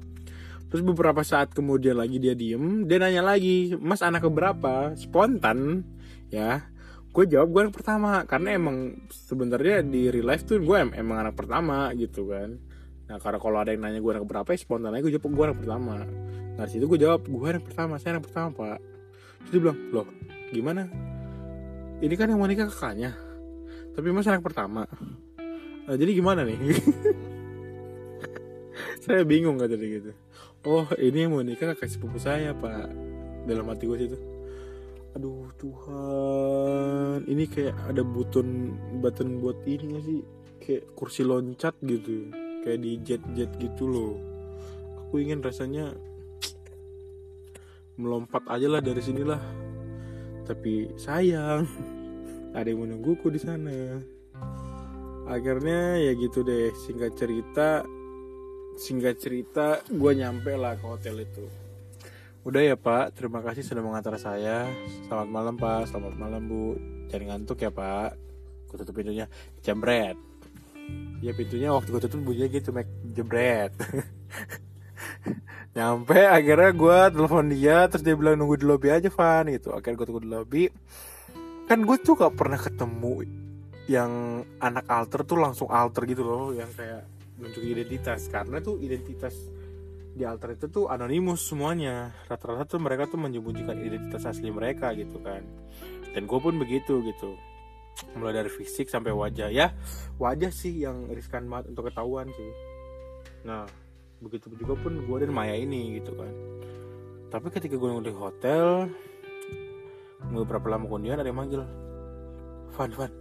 Terus 0.74 0.90
beberapa 0.90 1.22
saat 1.22 1.54
kemudian 1.54 1.94
lagi 1.94 2.18
dia 2.18 2.34
diem, 2.34 2.82
dia 2.90 2.98
nanya 2.98 3.22
lagi, 3.22 3.78
Mas 3.78 4.02
anak 4.02 4.26
keberapa? 4.26 4.90
Spontan, 4.98 5.86
ya. 6.34 6.66
Gue 7.14 7.30
jawab 7.30 7.54
gue 7.54 7.60
anak 7.62 7.78
pertama, 7.78 8.26
karena 8.26 8.58
emang 8.58 9.06
sebenarnya 9.06 9.86
di 9.86 10.10
real 10.10 10.34
life 10.34 10.42
tuh 10.42 10.58
gue 10.58 10.74
em 10.74 10.90
emang 10.98 11.22
anak 11.22 11.38
pertama 11.38 11.94
gitu 11.94 12.26
kan. 12.26 12.58
Nah 13.06 13.22
karena 13.22 13.38
kalau 13.38 13.62
ada 13.62 13.70
yang 13.70 13.86
nanya 13.86 14.02
gue 14.02 14.12
anak 14.18 14.26
berapa, 14.26 14.50
ya 14.50 14.58
spontan 14.58 14.90
aja 14.90 15.06
gue 15.06 15.14
jawab 15.14 15.30
gue 15.30 15.44
anak 15.46 15.58
pertama. 15.62 15.94
Nah 16.58 16.66
situ 16.66 16.84
gue 16.90 16.98
jawab 16.98 17.22
gue 17.22 17.48
anak 17.54 17.64
pertama, 17.70 17.94
saya 18.02 18.18
anak 18.18 18.26
pertama 18.26 18.48
pak. 18.50 18.78
Terus 19.46 19.50
dia 19.54 19.60
bilang, 19.62 19.78
loh 19.94 20.06
gimana? 20.54 20.86
Ini 21.98 22.14
kan 22.14 22.30
yang 22.30 22.38
mau 22.38 22.46
nikah 22.46 22.70
kakaknya, 22.70 23.18
tapi 23.98 24.14
mas 24.14 24.30
anak 24.30 24.46
pertama. 24.46 24.86
Nah, 25.84 25.96
jadi 25.98 26.14
gimana 26.14 26.46
nih? 26.46 26.56
saya 29.04 29.26
bingung 29.26 29.58
kata 29.58 29.74
dia 29.74 30.00
gitu. 30.00 30.10
Oh 30.64 30.88
ini 30.96 31.26
yang 31.26 31.36
mau 31.36 31.44
nikah 31.44 31.74
kakak 31.74 31.90
sepupu 31.90 32.22
saya 32.22 32.54
pak. 32.54 32.88
Dalam 33.44 33.68
hati 33.68 33.84
gue 33.84 33.98
situ 34.00 34.18
aduh 35.14 35.46
Tuhan. 35.56 37.18
Ini 37.30 37.44
kayak 37.46 37.94
ada 37.94 38.02
button 38.02 38.74
button 38.98 39.38
buat 39.38 39.62
ini 39.64 39.84
gak 39.94 40.04
sih? 40.04 40.20
Kayak 40.58 40.84
kursi 40.98 41.22
loncat 41.22 41.78
gitu. 41.86 42.34
Kayak 42.66 42.78
di 42.82 42.90
jet 43.06 43.22
jet 43.32 43.50
gitu 43.62 43.86
loh. 43.86 44.18
Aku 45.06 45.22
ingin 45.22 45.40
rasanya 45.40 45.94
melompat 48.00 48.42
aja 48.50 48.66
lah 48.66 48.82
dari 48.82 48.98
sinilah 48.98 49.38
tapi 50.44 50.92
sayang 51.00 51.64
ada 52.56 52.68
yang 52.68 52.86
menungguku 52.86 53.32
di 53.32 53.40
sana. 53.40 54.00
Akhirnya 55.24 55.96
ya 55.98 56.12
gitu 56.14 56.44
deh 56.44 56.70
singkat 56.84 57.16
cerita 57.16 57.82
singkat 58.76 59.16
cerita 59.16 59.80
gue 59.88 60.12
nyampe 60.12 60.52
lah 60.54 60.76
ke 60.76 60.84
hotel 60.84 61.24
itu. 61.24 61.44
Udah 62.44 62.60
ya 62.60 62.76
pak. 62.76 63.16
Terima 63.16 63.40
kasih 63.40 63.64
sudah 63.64 63.80
mengantar 63.80 64.20
saya. 64.20 64.68
Selamat 65.08 65.28
malam 65.32 65.54
pak. 65.56 65.88
Selamat 65.88 66.14
malam 66.20 66.44
bu. 66.44 66.76
Jangan 67.08 67.40
ngantuk 67.40 67.64
ya 67.64 67.72
pak. 67.72 68.20
Gue 68.68 68.76
tutup 68.84 69.00
pintunya. 69.00 69.26
Jambret. 69.64 70.20
Ya 71.24 71.32
pintunya 71.32 71.72
waktu 71.72 71.88
gue 71.88 72.02
tutup 72.04 72.20
bunyinya 72.20 72.48
gitu 72.52 72.68
mek. 72.76 72.84
Jebret 73.16 73.72
nyampe 75.74 76.14
akhirnya 76.22 76.70
gue 76.70 76.98
telepon 77.10 77.46
dia 77.50 77.90
terus 77.90 78.06
dia 78.06 78.14
bilang 78.14 78.38
nunggu 78.38 78.62
di 78.62 78.66
lobby 78.66 78.88
aja 78.94 79.10
Van 79.10 79.50
gitu. 79.50 79.74
Akhirnya 79.74 79.96
gue 79.98 80.06
tunggu 80.06 80.22
di 80.22 80.30
lobby. 80.30 80.64
Kan 81.66 81.82
gue 81.82 81.96
tuh 81.98 82.14
gak 82.14 82.34
pernah 82.38 82.60
ketemu 82.60 83.26
yang 83.90 84.40
anak 84.62 84.86
alter 84.88 85.26
tuh 85.26 85.36
langsung 85.40 85.68
alter 85.68 86.08
gitu 86.08 86.22
loh 86.24 86.54
yang 86.54 86.70
kayak 86.72 87.04
nunjukin 87.42 87.74
identitas. 87.74 88.30
Karena 88.30 88.62
tuh 88.62 88.78
identitas 88.78 89.34
di 90.14 90.22
alter 90.22 90.54
itu 90.54 90.70
tuh 90.70 90.86
anonimus 90.86 91.42
semuanya. 91.42 92.14
Rata-rata 92.30 92.78
tuh 92.78 92.78
mereka 92.78 93.10
tuh 93.10 93.18
menyembunyikan 93.18 93.74
identitas 93.82 94.22
asli 94.30 94.54
mereka 94.54 94.94
gitu 94.94 95.18
kan. 95.18 95.42
Dan 96.14 96.30
gue 96.30 96.38
pun 96.38 96.54
begitu 96.54 97.02
gitu. 97.02 97.34
Mulai 98.14 98.46
dari 98.46 98.50
fisik 98.50 98.86
sampai 98.86 99.10
wajah. 99.10 99.50
Ya 99.50 99.74
wajah 100.22 100.54
sih 100.54 100.86
yang 100.86 101.10
riskan 101.10 101.50
banget 101.50 101.74
untuk 101.74 101.90
ketahuan 101.90 102.30
sih. 102.30 102.52
Nah 103.42 103.66
begitu 104.22 104.50
juga 104.54 104.74
pun 104.78 105.02
gue 105.02 105.16
dan 105.22 105.32
Maya 105.34 105.54
ini 105.56 105.98
gitu 105.98 106.14
kan. 106.14 106.32
Tapi 107.34 107.46
ketika 107.50 107.74
gue 107.74 107.90
di 108.04 108.14
hotel 108.14 108.86
beberapa 110.30 110.70
lama 110.70 110.86
kemudian 110.86 111.20
ada 111.20 111.28
yang 111.28 111.38
manggil 111.38 111.62
Van 112.74 112.90
Van 112.94 113.12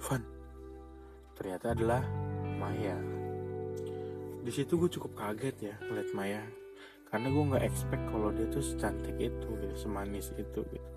Van. 0.00 0.22
Ternyata 1.36 1.66
adalah 1.76 2.02
Maya. 2.56 2.96
Di 4.40 4.52
situ 4.52 4.80
gue 4.80 4.88
cukup 4.88 5.12
kaget 5.18 5.56
ya 5.60 5.74
ngeliat 5.84 6.10
Maya. 6.16 6.42
Karena 7.10 7.26
gue 7.26 7.42
nggak 7.42 7.64
expect 7.66 8.04
kalau 8.06 8.30
dia 8.30 8.46
tuh 8.48 8.62
secantik 8.62 9.18
itu 9.18 9.48
gitu, 9.58 9.74
semanis 9.74 10.30
itu 10.38 10.62
gitu. 10.62 10.90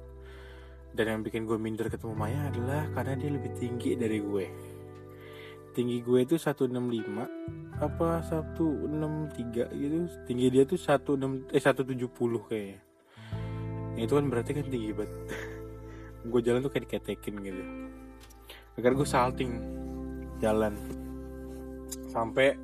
Dan 0.94 1.06
yang 1.10 1.22
bikin 1.26 1.50
gue 1.50 1.58
minder 1.58 1.90
ketemu 1.90 2.14
Maya 2.14 2.54
adalah 2.54 2.86
karena 2.94 3.18
dia 3.18 3.34
lebih 3.34 3.52
tinggi 3.58 3.98
dari 3.98 4.22
gue 4.22 4.46
tinggi 5.74 6.06
gue 6.06 6.22
itu 6.22 6.38
165 6.38 6.70
apa 7.82 8.22
163 8.22 9.74
gitu. 9.74 9.98
Tinggi 10.30 10.48
dia 10.54 10.64
tuh 10.64 10.78
16 10.78 11.50
eh 11.50 11.62
170 11.62 12.08
kayaknya. 12.48 12.80
Itu 13.98 14.14
kan 14.18 14.26
berarti 14.30 14.52
kan 14.54 14.66
tinggi 14.70 14.94
banget. 14.94 15.14
Gue 16.32 16.40
jalan 16.40 16.64
tuh 16.64 16.72
kayak 16.72 16.88
diketekin 16.88 17.36
gitu. 17.44 17.64
Agar 18.80 18.96
gue 18.96 19.06
salting 19.06 19.52
jalan. 20.40 20.74
Sampai 22.10 22.56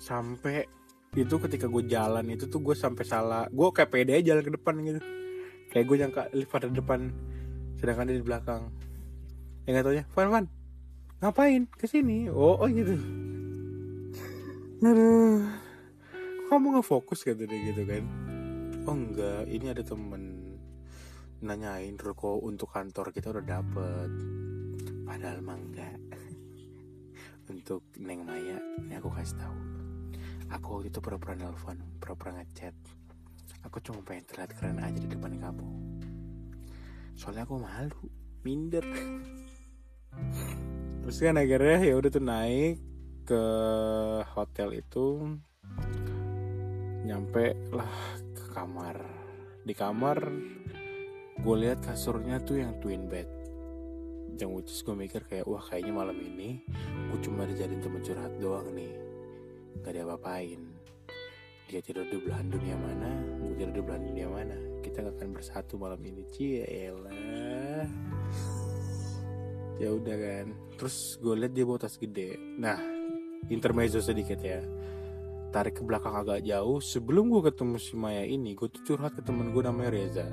sampai 0.00 0.64
itu 1.14 1.36
ketika 1.36 1.68
gue 1.68 1.84
jalan 1.84 2.24
itu 2.32 2.48
tuh 2.48 2.64
gue 2.64 2.74
sampai 2.74 3.04
salah. 3.04 3.44
Gue 3.52 3.70
kayak 3.70 3.92
pede 3.92 4.16
aja 4.18 4.32
jalan 4.32 4.42
ke 4.42 4.52
depan 4.56 4.74
gitu. 4.82 5.00
Kayak 5.68 5.84
gue 5.84 5.96
nyangka 6.00 6.22
lift 6.32 6.54
ada 6.56 6.72
depan 6.72 7.12
sedangkan 7.76 8.08
dia 8.08 8.18
di 8.18 8.24
belakang. 8.24 8.72
Yang 9.68 9.72
nggak 9.76 9.84
taunya. 9.84 10.04
Van 10.16 10.28
Van 10.32 10.57
ngapain? 11.18 11.66
Ke 11.74 11.86
sini. 11.90 12.30
Oh 12.30 12.58
oh 12.58 12.68
gitu. 12.70 12.94
Aduh. 14.82 15.42
Kamu 16.48 16.64
nggak 16.72 16.86
fokus 16.86 17.26
kata 17.26 17.44
dia 17.44 17.58
gitu 17.74 17.82
kan? 17.84 18.04
Oh 18.86 18.96
enggak. 18.96 19.44
Ini 19.50 19.74
ada 19.74 19.82
temen 19.84 20.54
nanyain 21.44 21.98
rokok 21.98 22.40
untuk 22.40 22.70
kantor 22.70 23.10
kita 23.10 23.34
udah 23.34 23.44
dapet? 23.44 24.10
Padahal 25.04 25.42
mah 25.42 25.58
enggak. 25.58 25.98
Untuk 27.52 27.80
Neng 27.96 28.28
Maya 28.28 28.60
ini 28.84 28.92
aku 28.96 29.08
kasih 29.08 29.40
tahu. 29.40 29.56
Aku 30.52 30.66
waktu 30.80 30.92
itu 30.92 31.00
pura-pura 31.00 31.32
nelfon 31.32 31.80
pura-pura 31.96 32.36
ngechat. 32.40 32.76
Aku 33.64 33.80
cuma 33.80 34.04
pengen 34.04 34.24
terlihat 34.28 34.52
keren 34.56 34.80
aja 34.80 35.00
di 35.00 35.08
depan 35.08 35.36
kamu. 35.36 35.68
Soalnya 37.16 37.48
aku 37.48 37.56
malu 37.60 38.04
minder 38.44 38.84
terus 41.08 41.24
kan 41.24 41.40
akhirnya 41.40 41.88
ya 41.88 41.96
udah 41.96 42.10
tuh 42.12 42.20
naik 42.20 42.76
ke 43.24 43.42
hotel 44.36 44.76
itu 44.76 45.40
nyampe 47.08 47.56
lah 47.72 47.96
ke 48.36 48.44
kamar. 48.52 49.00
Di 49.64 49.72
kamar 49.72 50.20
gue 51.40 51.56
lihat 51.64 51.80
kasurnya 51.80 52.44
tuh 52.44 52.60
yang 52.60 52.76
twin 52.84 53.08
bed. 53.08 53.24
Yang 54.36 54.50
which 54.52 54.84
gue 54.84 54.92
mikir 54.92 55.24
kayak 55.24 55.48
wah 55.48 55.64
kayaknya 55.64 55.96
malam 55.96 56.20
ini 56.20 56.60
gue 57.08 57.18
cuma 57.24 57.48
dijadiin 57.48 57.80
temen 57.80 58.04
curhat 58.04 58.36
doang 58.36 58.68
nih. 58.76 58.92
Gak 59.80 59.96
ada 59.96 60.12
apa-apain. 60.12 60.60
Dia 61.72 61.80
tidur 61.80 62.04
di 62.04 62.20
belahan 62.20 62.52
dunia 62.52 62.76
mana 62.76 63.16
gue 63.40 63.56
tidur 63.56 63.80
di 63.80 63.80
belahan 63.80 64.04
dunia 64.12 64.28
mana. 64.28 64.56
Kita 64.84 65.00
gak 65.00 65.16
akan 65.16 65.32
bersatu 65.32 65.80
malam 65.80 66.04
ini 66.04 66.28
cielah 66.28 67.16
ya 69.78 69.94
udah 69.94 70.16
kan. 70.18 70.46
Terus 70.74 71.16
gue 71.22 71.34
lihat 71.38 71.52
dia 71.54 71.64
bawa 71.64 71.78
tas 71.78 71.96
gede. 71.96 72.36
Nah 72.58 72.78
intermezzo 73.46 74.02
sedikit 74.02 74.38
ya. 74.42 74.60
Tarik 75.48 75.80
ke 75.80 75.82
belakang 75.86 76.12
agak 76.12 76.44
jauh. 76.44 76.82
Sebelum 76.82 77.30
gue 77.32 77.42
ketemu 77.48 77.78
si 77.80 77.94
Maya 77.96 78.26
ini 78.26 78.52
gue 78.52 78.68
tuh 78.68 78.82
curhat 78.84 79.16
ke 79.16 79.22
temen 79.24 79.54
gue 79.54 79.62
namanya 79.62 79.90
Reza. 79.94 80.26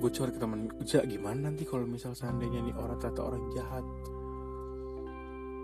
Gue 0.00 0.10
curhat 0.10 0.34
ke 0.34 0.40
temen 0.40 0.72
Ja 0.88 1.04
gimana 1.04 1.52
nanti 1.52 1.68
kalau 1.68 1.84
misal 1.84 2.16
seandainya 2.16 2.64
nih 2.64 2.74
orang 2.74 2.98
ternyata 2.98 3.22
orang 3.22 3.44
jahat? 3.52 3.84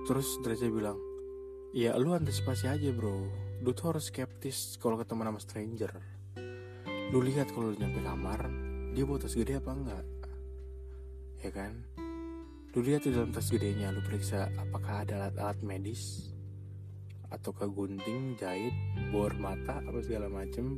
Terus 0.07 0.39
Reza 0.45 0.69
bilang 0.71 1.01
ya 1.75 1.97
lu 1.99 2.13
antisipasi 2.15 2.69
aja 2.69 2.93
bro. 2.93 3.27
Lu 3.65 3.73
tuh 3.73 3.97
harus 3.97 4.13
skeptis 4.13 4.77
kalau 4.77 5.01
ketemu 5.01 5.33
sama 5.33 5.41
stranger. 5.41 5.93
Lu 7.11 7.25
lihat 7.25 7.49
kalau 7.51 7.73
nyampe 7.73 8.05
kamar 8.05 8.47
dia 8.93 9.05
bawa 9.05 9.21
tas 9.21 9.37
gede 9.37 9.61
apa 9.61 9.77
enggak 9.77 10.16
ya 11.47 11.51
kan? 11.55 11.73
Lu 12.75 12.83
lihat 12.83 13.07
di 13.07 13.15
dalam 13.15 13.31
tas 13.31 13.49
gedenya 13.49 13.95
lu 13.95 14.03
periksa 14.03 14.51
apakah 14.59 15.07
ada 15.07 15.31
alat-alat 15.31 15.63
medis 15.63 16.35
atau 17.31 17.55
ke 17.55 17.67
gunting 17.71 18.35
jahit 18.39 18.75
bor 19.11 19.31
mata 19.39 19.83
apa 19.83 19.99
segala 20.03 20.31
macem 20.31 20.77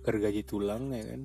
gergaji 0.00 0.42
tulang 0.42 0.90
ya 0.96 1.04
kan? 1.04 1.22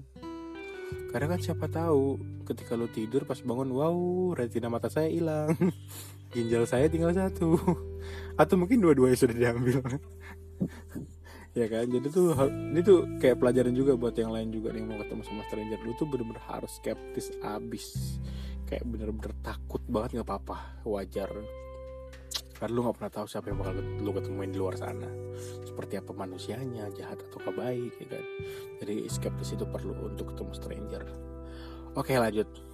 Karena 1.12 1.28
kan 1.36 1.40
siapa 1.40 1.72
tahu 1.72 2.20
ketika 2.44 2.76
lu 2.76 2.88
tidur 2.92 3.24
pas 3.24 3.40
bangun 3.40 3.72
wow 3.72 3.98
retina 4.36 4.68
mata 4.68 4.92
saya 4.92 5.08
hilang. 5.08 5.56
Ginjal 6.36 6.64
saya 6.68 6.88
tinggal 6.88 7.12
satu. 7.12 7.56
Atau 8.42 8.56
mungkin 8.60 8.80
dua-duanya 8.80 9.18
sudah 9.20 9.36
diambil 9.36 9.84
ya 11.52 11.68
kan? 11.68 11.86
Jadi 11.88 12.08
tuh 12.08 12.36
ini 12.50 12.80
tuh 12.84 13.00
kayak 13.20 13.38
pelajaran 13.40 13.74
juga 13.76 13.96
buat 13.96 14.16
yang 14.16 14.32
lain 14.32 14.50
juga 14.52 14.72
yang 14.76 14.88
mau 14.88 15.00
ketemu 15.00 15.22
sama 15.28 15.42
stranger. 15.48 15.80
Lu 15.84 15.94
tuh 15.96 16.08
bener-bener 16.08 16.44
harus 16.48 16.72
skeptis 16.80 17.32
abis. 17.44 18.18
Kayak 18.68 18.88
bener-bener 18.88 19.34
takut 19.44 19.84
banget 19.88 20.22
nggak 20.22 20.28
apa-apa. 20.28 20.58
Wajar. 20.88 21.30
Karena 22.56 22.72
lu 22.78 22.86
nggak 22.86 22.98
pernah 23.02 23.14
tahu 23.14 23.26
siapa 23.26 23.50
yang 23.50 23.58
bakal 23.60 23.74
lu 23.82 24.12
ketemuin 24.14 24.52
di 24.54 24.60
luar 24.62 24.76
sana. 24.78 25.10
Seperti 25.66 25.98
apa 25.98 26.12
manusianya 26.14 26.88
jahat 26.94 27.20
atau 27.28 27.42
baik 27.52 27.94
ya 28.00 28.08
kan? 28.16 28.26
Jadi 28.80 28.96
skeptis 29.12 29.58
itu 29.58 29.66
perlu 29.68 29.98
untuk 30.08 30.32
ketemu 30.32 30.52
stranger. 30.56 31.04
Oke 31.98 32.16
lanjut 32.16 32.71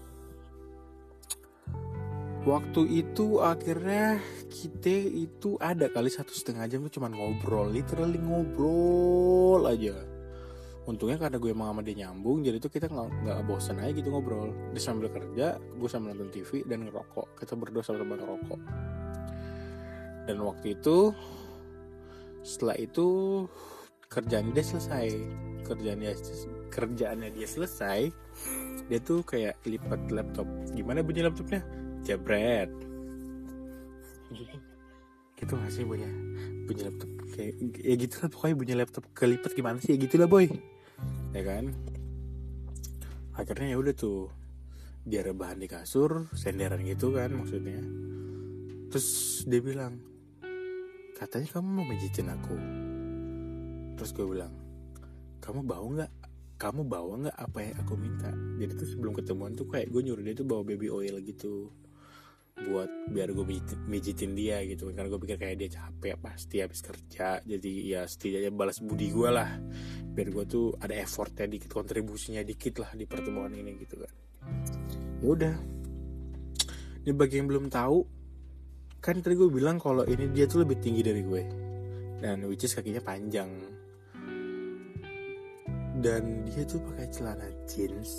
waktu 2.48 3.04
itu 3.04 3.44
akhirnya 3.44 4.24
kita 4.48 4.96
itu 5.27 5.60
ada 5.60 5.92
kali 5.92 6.08
satu 6.08 6.32
setengah 6.32 6.63
jam 6.72 6.80
tuh 6.88 6.96
cuman 6.96 7.12
ngobrol 7.12 7.68
literally 7.68 8.16
ngobrol 8.16 9.68
aja. 9.68 9.92
Untungnya 10.88 11.20
karena 11.20 11.36
gue 11.36 11.51
emang 11.51 11.75
sama 11.75 11.84
dia 11.84 12.08
nyambung 12.08 12.48
jadi 12.48 12.63
tuh 12.63 12.72
kita 12.72 12.88
nggak 12.88 13.27
nggak 13.27 13.39
bosan 13.44 13.84
aja 13.84 13.92
gitu 13.92 14.08
ngobrol. 14.08 14.56
Dia 14.72 14.80
sambil 14.80 15.12
kerja 15.12 15.60
gue 15.60 15.89
sambil 15.92 16.16
nonton 16.16 16.32
TV 16.32 16.63
dan 16.63 16.88
ngerokok. 16.88 17.36
Kita 17.36 17.54
berdua 17.60 17.84
sama 17.84 18.08
sama 18.08 18.16
ngerokok. 18.16 18.60
Dan 20.32 20.38
waktu 20.39 20.80
itu 20.80 21.12
setelah 22.48 22.80
itu 22.80 23.08
kerjaan 24.08 24.56
dia 24.56 24.63
selesai. 24.63 25.08
Kerjaan 25.68 26.00
dia 26.00 26.16
kerjaannya 26.72 27.36
dia 27.36 27.44
selesai 27.44 28.08
dia 28.88 29.00
tuh 29.04 29.20
kayak 29.27 29.60
lipat 29.68 30.00
laptop. 30.16 30.48
Gimana 30.72 31.04
bunyi 31.04 31.27
laptopnya 31.27 31.87
jebret. 32.08 32.72
Gitu 35.38 35.52
gak 35.54 35.70
sih 35.70 35.84
bunyi 35.84 36.08
bunyi 36.68 36.82
laptop 36.88 37.12
kayak 37.36 37.54
ya 37.80 37.96
gitu 37.96 38.16
lah 38.24 38.30
pokoknya 38.34 38.56
bunyi 38.56 38.74
laptop 38.80 39.04
kelipat 39.12 39.52
gimana 39.54 39.78
sih? 39.84 39.96
Ya 39.96 39.98
gitu 40.00 40.16
lah 40.16 40.28
boy. 40.32 40.48
Ya 41.36 41.44
kan? 41.44 41.76
Akhirnya 43.36 43.76
ya 43.76 43.78
udah 43.78 43.94
tuh 43.94 44.32
dia 45.08 45.24
rebahan 45.24 45.62
di 45.62 45.70
kasur 45.70 46.28
senderan 46.36 46.84
gitu 46.84 47.12
kan 47.12 47.32
maksudnya. 47.36 47.80
Terus 48.92 49.08
dia 49.46 49.62
bilang 49.62 50.00
katanya 51.16 51.48
kamu 51.54 51.68
mau 51.70 51.86
pijitin 51.86 52.28
aku. 52.34 52.56
Terus 54.00 54.12
gue 54.16 54.26
bilang 54.26 54.54
kamu 55.40 55.64
bawa 55.64 55.86
nggak? 56.02 56.12
Kamu 56.58 56.90
bawa 56.90 57.14
nggak 57.22 57.38
apa 57.38 57.58
yang 57.62 57.76
aku 57.86 57.94
minta? 57.94 58.34
Jadi 58.58 58.74
tuh 58.74 58.88
sebelum 58.90 59.14
ketemuan 59.14 59.54
tuh 59.54 59.70
kayak 59.70 59.94
gue 59.94 60.02
nyuruh 60.02 60.26
dia 60.26 60.34
tuh 60.34 60.48
bawa 60.50 60.66
baby 60.66 60.90
oil 60.90 61.22
gitu 61.22 61.70
buat 62.58 62.90
biar 63.14 63.30
gue 63.38 63.46
mijitin, 63.86 64.34
dia 64.34 64.66
gitu. 64.66 64.90
Karena 64.90 65.08
gue 65.14 65.22
pikir 65.22 65.38
kayak 65.38 65.58
dia 65.62 65.70
capek 65.78 66.18
pasti 66.18 66.64
habis 66.66 66.82
kerja. 66.82 67.38
Jadi 67.46 67.94
ya 67.94 68.10
setidaknya 68.10 68.50
balas 68.50 68.82
budi 68.82 69.14
gue 69.14 69.30
lah. 69.30 69.62
Biar 70.02 70.34
gue 70.34 70.46
tuh 70.50 70.74
ada 70.82 70.98
effortnya 70.98 71.46
dikit 71.46 71.70
kontribusinya 71.70 72.42
dikit 72.42 72.82
lah 72.82 72.92
di 72.98 73.06
pertemuan 73.06 73.54
ini 73.54 73.78
gitu 73.78 74.02
kan. 74.02 74.14
Ya 75.22 75.28
udah. 75.28 75.56
Ini 77.06 77.12
bagi 77.14 77.40
yang 77.40 77.48
belum 77.48 77.70
tahu 77.70 77.98
kan 78.98 79.22
tadi 79.22 79.38
gue 79.38 79.48
bilang 79.54 79.78
kalau 79.78 80.04
ini 80.04 80.28
dia 80.34 80.50
tuh 80.50 80.66
lebih 80.66 80.82
tinggi 80.82 81.06
dari 81.06 81.22
gue. 81.22 81.44
Dan 82.18 82.50
which 82.50 82.66
is 82.66 82.74
kakinya 82.74 83.00
panjang. 83.06 83.54
Dan 86.02 86.46
dia 86.50 86.66
tuh 86.66 86.82
pakai 86.82 87.06
celana 87.14 87.46
jeans. 87.70 88.12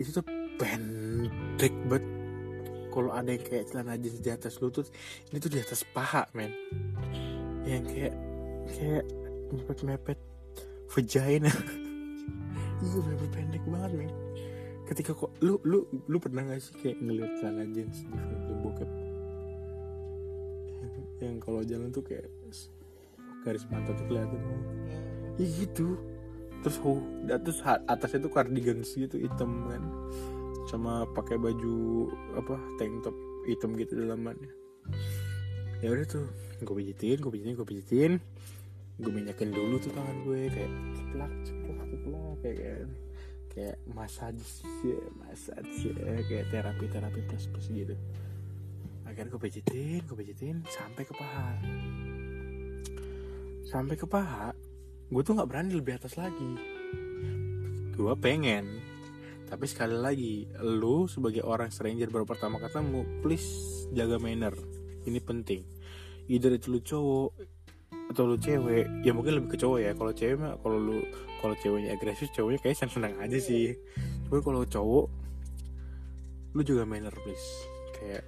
Itu 0.00 0.20
tuh 0.20 0.24
pendek 0.56 1.72
banget 1.88 2.21
kalau 2.92 3.10
ada 3.10 3.32
yang 3.32 3.40
kayak 3.40 3.72
celana 3.72 3.96
jeans 3.96 4.20
di 4.20 4.28
atas 4.28 4.60
lutut 4.60 4.86
ini 5.32 5.40
tuh 5.40 5.48
di 5.48 5.58
atas 5.58 5.80
paha 5.88 6.28
men. 6.36 6.52
Yang 7.64 7.84
kayak 7.88 8.14
kayak 8.68 9.04
mepet 9.48 9.78
mepet 9.82 10.18
vagina. 10.92 11.52
Iya 12.82 12.98
bener 12.98 13.30
pendek 13.30 13.62
banget 13.70 13.90
men. 13.94 14.12
Ketika 14.90 15.14
kok 15.14 15.30
lu 15.38 15.54
lu 15.62 15.86
lu 16.10 16.18
pernah 16.18 16.42
gak 16.42 16.58
sih 16.58 16.74
kayak 16.82 16.98
ngeliat 16.98 17.30
celana 17.38 17.62
jeans 17.70 18.02
di 18.02 18.18
film 18.18 18.58
bokep? 18.58 18.90
Yang, 21.22 21.38
kalau 21.38 21.62
jalan 21.62 21.94
tuh 21.94 22.02
kayak 22.02 22.26
garis 23.46 23.62
pantat 23.70 23.94
tuh 23.94 24.06
kelihatan. 24.10 24.42
Ya 25.38 25.46
gitu. 25.46 25.94
Terus 26.66 26.76
oh 26.82 26.98
terus 27.38 27.62
atasnya 27.62 28.26
tuh 28.26 28.32
cardigan 28.34 28.82
gitu 28.82 29.14
hitam 29.14 29.70
kan 29.70 29.82
sama 30.72 31.04
pakai 31.12 31.36
baju 31.36 32.08
apa 32.32 32.56
tank 32.80 33.04
top 33.04 33.16
hitam 33.44 33.76
gitu 33.76 33.92
dalamannya. 34.00 34.48
Ya 35.84 35.92
udah 35.92 36.06
tuh 36.08 36.24
gue 36.64 36.74
pijitin 36.80 37.20
gue 37.20 37.28
pijitin 37.28 37.54
gue 37.58 37.66
pijitin 37.68 38.12
gue 39.02 39.12
minyakin 39.12 39.50
dulu 39.50 39.82
tuh 39.82 39.90
tangan 39.90 40.16
gue 40.24 40.46
kayak 40.46 40.72
ceplak 40.94 41.32
ceplak 41.42 41.86
ceplak 41.90 42.34
kayak 42.40 42.56
kayak, 42.56 42.82
kayak 43.50 43.76
massage 43.90 44.62
ya 44.86 45.00
massage 45.18 45.90
ya 45.90 46.22
kayak 46.24 46.46
terapi 46.48 46.84
terapi 46.88 47.20
plus 47.28 47.44
plus 47.52 47.66
gitu. 47.68 47.94
Akhirnya 49.04 49.28
gue 49.28 49.40
pijitin 49.42 50.00
gue 50.08 50.16
pijitin 50.16 50.56
sampai 50.72 51.02
ke 51.04 51.12
paha. 51.12 51.50
Sampai 53.68 54.00
ke 54.00 54.06
paha 54.08 54.56
gue 55.12 55.20
tuh 55.20 55.36
nggak 55.36 55.48
berani 55.50 55.76
lebih 55.76 56.00
atas 56.00 56.16
lagi. 56.16 56.56
Gue 57.92 58.14
pengen 58.16 58.91
tapi 59.52 59.68
sekali 59.68 59.92
lagi 59.92 60.48
lu 60.64 61.04
sebagai 61.04 61.44
orang 61.44 61.68
stranger 61.68 62.08
baru 62.08 62.24
pertama 62.24 62.56
ketemu 62.56 63.04
please 63.20 63.84
jaga 63.92 64.16
manner. 64.16 64.56
Ini 65.04 65.20
penting. 65.20 65.60
Either 66.32 66.56
itu 66.56 66.72
lu 66.72 66.80
cowok 66.80 67.30
atau 68.16 68.24
lu 68.24 68.40
cewek 68.40 69.04
ya 69.04 69.12
mungkin 69.12 69.36
lebih 69.36 69.52
ke 69.52 69.60
cowok 69.60 69.78
ya. 69.84 69.92
Kalau 69.92 70.12
cewek 70.16 70.40
mah 70.40 70.56
kalau 70.56 70.80
lu 70.80 71.04
kalau 71.44 71.52
ceweknya 71.60 71.92
agresif 71.92 72.32
cowoknya 72.32 72.64
kayak 72.64 72.80
senang 72.80 72.96
senang 72.96 73.14
aja 73.20 73.36
sih. 73.36 73.76
Tapi 74.32 74.40
kalau 74.40 74.64
cowok 74.64 75.06
lu 76.56 76.62
juga 76.64 76.88
manner 76.88 77.12
please. 77.12 77.48
Kayak 78.00 78.24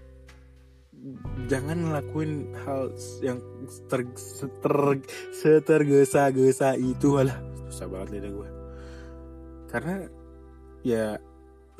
jangan 1.48 1.88
ngelakuin 1.88 2.52
hal 2.68 2.92
yang 3.24 3.40
ter, 3.88 4.04
seter, 4.12 5.00
setergesa-gesa 5.32 6.76
itu. 6.76 7.16
Lah 7.16 7.40
susah 7.64 7.88
banget 7.88 8.20
lidah 8.20 8.32
gue 8.36 8.50
karena 9.74 10.06
ya 10.84 11.16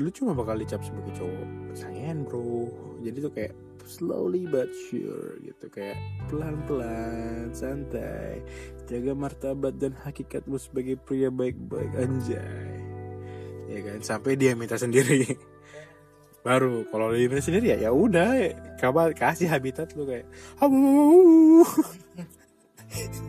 lu 0.01 0.11
cuma 0.11 0.35
bakal 0.35 0.59
dicap 0.59 0.83
sebagai 0.83 1.15
cowok. 1.15 1.47
Sayang 1.79 2.27
bro. 2.27 2.67
Jadi 3.05 3.19
tuh 3.23 3.31
kayak 3.31 3.55
slowly 3.87 4.49
but 4.51 4.67
sure 4.91 5.39
gitu. 5.45 5.71
Kayak 5.71 6.01
pelan-pelan 6.27 7.55
santai. 7.55 8.43
Jaga 8.91 9.15
martabat 9.15 9.79
dan 9.79 9.95
hakikatmu 9.95 10.59
sebagai 10.59 10.99
pria 10.99 11.31
baik-baik 11.31 11.95
anjay. 11.95 12.75
Ya 13.71 13.81
kan? 13.87 14.03
Sampai 14.03 14.35
dia 14.35 14.59
minta 14.59 14.75
sendiri. 14.75 15.39
Baru 16.47 16.91
kalau 16.91 17.15
dia 17.15 17.31
minta 17.31 17.45
sendiri 17.45 17.77
ya 17.77 17.87
ya 17.87 17.91
udah. 17.95 18.35
Kabar 18.83 19.15
kasih 19.15 19.47
habitat 19.47 19.95
lu 19.95 20.11
kayak 20.11 20.27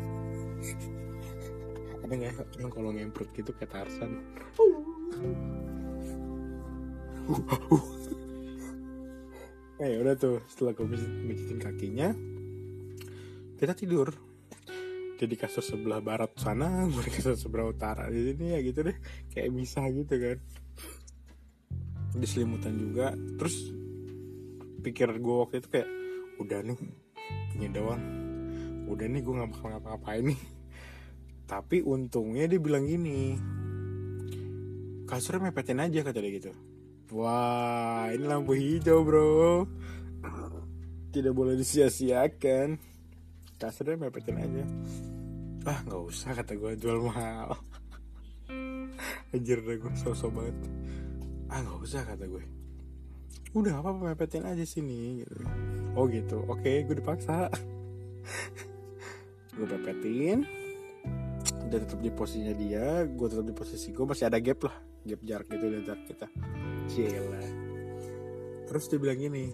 ada 2.05 2.13
nggak 2.21 2.61
yang 2.61 2.69
kalau 2.69 2.93
ngemprut 2.93 3.29
gitu 3.33 3.49
kayak 3.57 3.73
Tarsan 3.73 4.21
Eh 9.75 9.99
udah 9.99 10.15
tuh 10.15 10.39
setelah 10.47 10.71
gue 10.71 10.87
mijitin 11.25 11.59
kakinya 11.59 12.15
kita 13.59 13.73
tidur. 13.75 14.11
Jadi 15.15 15.33
kasur 15.39 15.63
sebelah 15.63 16.03
barat 16.03 16.31
sana 16.35 16.87
di 16.91 17.11
kasur 17.11 17.39
sebelah 17.39 17.71
utara. 17.71 18.07
Di 18.11 18.31
sini 18.31 18.55
ya 18.55 18.59
gitu 18.61 18.83
deh 18.83 18.97
kayak 19.31 19.49
bisa 19.51 19.83
gitu 19.91 20.13
kan. 20.15 20.37
Di 22.15 22.27
selimutan 22.27 22.75
juga. 22.75 23.15
Terus 23.15 23.71
pikir 24.85 25.09
gue 25.17 25.35
waktu 25.39 25.59
itu 25.63 25.67
kayak 25.71 25.89
udah 26.39 26.59
nih 26.61 26.79
ini 27.57 27.67
doang. 27.71 28.03
Udah 28.91 29.07
nih 29.07 29.21
gue 29.23 29.33
nggak 29.33 29.49
bakal 29.49 29.67
ngapa-ngapain 29.75 30.23
nih. 30.29 30.41
Tapi 31.45 31.83
untungnya 31.83 32.45
dia 32.47 32.59
bilang 32.59 32.85
gini 32.85 33.35
kasurnya 35.05 35.49
mepetin 35.49 35.77
aja 35.77 36.01
kata 36.01 36.17
dia 36.17 36.31
gitu. 36.41 36.51
Wah 37.13 38.09
ini 38.09 38.25
lampu 38.25 38.57
hijau 38.57 39.05
bro. 39.05 39.69
Tidak 41.13 41.31
boleh 41.31 41.53
disia-siakan. 41.55 42.81
Kasurnya 43.61 43.95
mepetin 43.95 44.41
aja. 44.41 44.63
Ah 45.65 45.79
nggak 45.85 46.01
usah 46.01 46.33
kata 46.33 46.57
gue 46.57 46.73
jual 46.81 47.05
mahal. 47.05 47.55
Anjir 49.31 49.61
dah 49.61 49.77
gue 49.77 49.93
sosok 50.01 50.33
banget. 50.33 50.57
Ah 51.47 51.61
nggak 51.61 51.79
usah 51.85 52.01
kata 52.03 52.25
gue 52.25 52.43
udah 53.55 53.79
apa 53.79 53.95
apa 53.95 54.11
mepetin 54.11 54.43
aja 54.43 54.67
sini 54.67 55.23
gitu. 55.23 55.45
Oh 55.95 56.09
gitu. 56.11 56.43
Oke 56.49 56.83
gue 56.83 56.95
dipaksa. 56.97 57.47
Gue 59.55 59.67
pepetin. 59.69 60.43
Dan 61.65 61.81
tetap 61.81 61.97
di 62.01 62.11
posisinya 62.13 62.53
dia 62.53 63.05
gue 63.05 63.27
tetap 63.29 63.45
di 63.45 63.55
posisi 63.55 63.89
gue 63.89 64.05
masih 64.05 64.29
ada 64.29 64.37
gap 64.37 64.69
lah 64.69 64.94
gap 65.05 65.21
jarak 65.21 65.47
gitu 65.47 65.65
di 65.69 65.77
antara 65.79 66.01
kita. 66.03 66.27
Cila 66.89 67.65
terus 68.65 68.89
dia 68.89 68.97
bilang 68.97 69.21
gini 69.21 69.45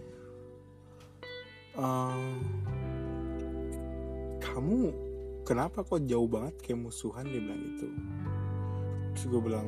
"Ehm, 1.75 2.39
kamu 4.39 4.77
kenapa 5.43 5.83
kok 5.83 6.03
jauh 6.07 6.27
banget 6.27 6.55
kayak 6.63 6.89
musuhan? 6.89 7.27
Dia 7.27 7.39
bilang 7.43 7.61
gitu. 7.63 7.87
Terus 9.15 9.25
gue 9.27 9.41
bilang 9.43 9.67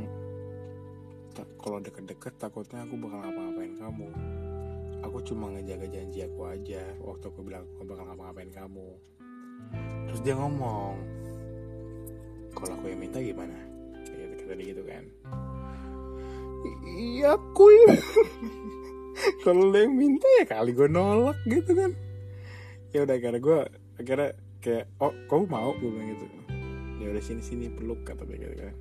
"Tak- 1.35 1.53
kalau 1.59 1.79
deket-deket 1.79 2.33
takutnya 2.39 2.83
aku 2.87 2.95
bakal 2.99 3.19
ngapa-ngapain 3.23 3.73
kamu. 3.79 4.07
Aku 5.03 5.17
cuma 5.27 5.51
ngejaga 5.51 5.87
janji 5.91 6.23
aku 6.23 6.41
aja 6.47 6.83
waktu 7.03 7.25
aku 7.27 7.39
bilang 7.43 7.67
aku 7.75 7.83
bakal 7.83 8.03
ngapa-ngapain 8.07 8.51
kamu. 8.51 8.87
Terus 10.07 10.21
dia 10.23 10.35
ngomong 10.39 10.95
kalau 12.55 12.73
aku 12.79 12.85
yang 12.87 12.99
minta 12.99 13.19
gimana? 13.19 13.57
Kayak 14.07 14.27
gitu 14.39 14.43
tadi 14.47 14.63
gitu 14.71 14.83
kan 14.87 15.03
iya 16.83 17.35
aku 17.35 17.65
ya 17.71 17.95
kalau 19.43 19.69
lo 19.71 19.77
yang 19.77 19.95
minta 19.95 20.27
ya 20.41 20.45
kali 20.47 20.73
gue 20.73 20.89
nolak 20.89 21.37
gitu 21.47 21.71
kan. 21.77 21.91
Ya 22.93 23.05
udah 23.05 23.17
karena 23.17 23.39
gue 23.39 23.59
akhirnya 23.97 24.29
kayak 24.61 24.85
oh 25.01 25.13
kamu 25.29 25.45
mau? 25.49 25.71
Gue 25.77 25.89
bilang 25.89 26.09
gitu. 26.17 26.25
Ya 27.01 27.07
udah 27.13 27.23
sini 27.23 27.41
sini 27.43 27.65
peluk 27.69 28.05
kata 28.05 28.25
dia 28.25 28.37
gitu 28.41 28.55
kan. 28.69 28.77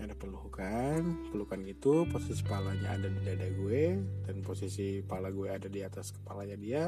Ada 0.00 0.16
pelukan 0.16 1.02
pelukan 1.28 1.60
gitu 1.68 2.08
posisi 2.08 2.40
kepalanya 2.40 2.96
ada 2.96 3.08
di 3.12 3.20
dada 3.20 3.48
gue 3.52 4.00
dan 4.24 4.36
posisi 4.40 5.04
kepala 5.04 5.28
gue 5.28 5.48
ada 5.52 5.68
di 5.68 5.80
atas 5.84 6.16
kepalanya 6.16 6.56
dia. 6.56 6.84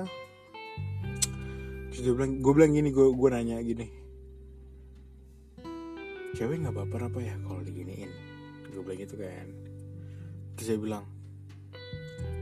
Terus 1.92 2.00
dia 2.00 2.12
bilang 2.16 2.40
gue 2.40 2.52
bilang 2.56 2.72
gini 2.72 2.88
gue 2.88 3.06
gue 3.12 3.28
nanya 3.28 3.60
gini. 3.60 3.86
Cewek 6.32 6.64
nggak 6.64 6.72
baper 6.72 7.12
apa 7.12 7.20
ya 7.20 7.36
kalau 7.44 7.60
diginiin? 7.60 8.08
Gue 8.72 8.80
bilang 8.80 9.00
gitu 9.04 9.20
kan 9.20 9.61
terus 10.56 10.66
dia 10.68 10.80
bilang 10.80 11.04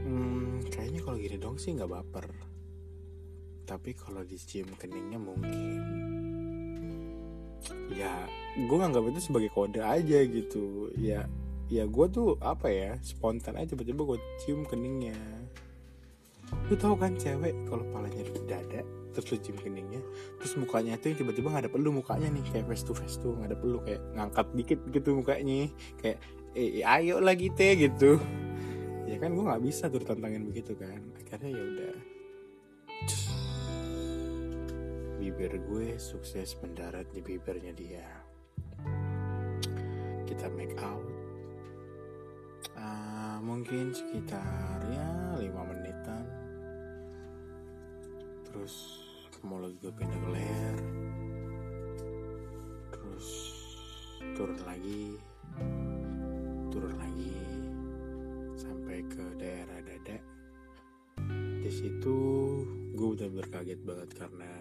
hmm, 0.05 0.67
kayaknya 0.73 0.99
kalau 1.05 1.17
gini 1.17 1.37
dong 1.37 1.57
sih 1.61 1.73
nggak 1.75 1.91
baper. 1.91 2.27
Tapi 3.65 3.95
kalau 3.95 4.25
dicium 4.27 4.67
keningnya 4.75 5.15
mungkin. 5.15 5.79
Ya 7.93 8.27
gue 8.57 8.77
nganggap 8.77 9.15
itu 9.15 9.31
sebagai 9.31 9.49
kode 9.53 9.79
aja 9.79 10.19
gitu. 10.27 10.91
Ya 10.99 11.29
ya 11.71 11.87
gue 11.87 12.05
tuh 12.11 12.35
apa 12.43 12.67
ya 12.67 12.99
spontan 12.99 13.55
aja 13.55 13.71
tiba-tiba 13.71 14.03
gue 14.03 14.19
cium 14.43 14.67
keningnya. 14.67 15.15
Lu 16.67 16.75
tau 16.75 16.99
kan 16.99 17.15
cewek 17.15 17.55
kalau 17.71 17.87
palanya 17.95 18.27
di 18.27 18.43
dada 18.43 18.83
terus 19.11 19.27
lu 19.27 19.37
cium 19.43 19.59
keningnya 19.59 19.99
terus 20.39 20.55
mukanya 20.55 20.95
tuh 20.95 21.11
yang 21.11 21.19
tiba-tiba 21.19 21.51
nggak 21.51 21.67
ada 21.67 21.71
pelu 21.71 21.91
mukanya 21.91 22.31
nih 22.31 22.47
kayak 22.47 22.63
face 22.71 22.83
to 22.87 22.95
face 22.95 23.19
tuh 23.19 23.35
nggak 23.35 23.51
ada 23.51 23.57
pelu 23.59 23.83
kayak 23.83 24.01
ngangkat 24.19 24.47
dikit 24.55 24.79
gitu 24.91 25.09
mukanya. 25.15 25.71
Kayak 26.03 26.19
eh 26.51 26.83
ayo 26.83 27.23
lagi 27.23 27.47
teh 27.55 27.79
gitu. 27.79 28.19
Ya 29.07 29.15
kan 29.19 29.35
gue 29.35 29.43
nggak 29.43 29.63
bisa 29.63 29.87
tuh 29.87 30.03
tantangin 30.03 30.47
begitu 30.47 30.75
kan. 30.75 30.99
Akhirnya 31.19 31.51
ya 31.51 31.63
udah. 31.63 31.95
Bibir 35.21 35.53
gue 35.63 35.95
sukses 35.95 36.57
mendarat 36.59 37.07
di 37.15 37.23
bibirnya 37.23 37.71
dia. 37.71 38.07
Kita 40.27 40.51
make 40.51 40.75
out. 40.79 41.07
Ah, 42.75 43.39
mungkin 43.43 43.91
sekitar 43.95 44.79
ya 44.91 45.37
lima 45.39 45.63
menitan. 45.67 46.25
Terus 48.47 48.75
mulut 49.43 49.75
gue 49.79 49.91
pindah 49.91 50.19
ke 50.19 50.29
leher. 50.35 50.77
Terus 52.91 53.27
turun 54.35 54.59
lagi 54.67 55.19
turun 56.71 56.95
lagi 56.95 57.35
sampai 58.55 59.03
ke 59.11 59.23
daerah 59.35 59.83
dada. 59.83 60.17
Di 61.59 61.67
situ 61.67 62.17
gue 62.95 63.07
benar-benar 63.11 63.47
kaget 63.51 63.79
banget 63.83 64.09
karena 64.15 64.51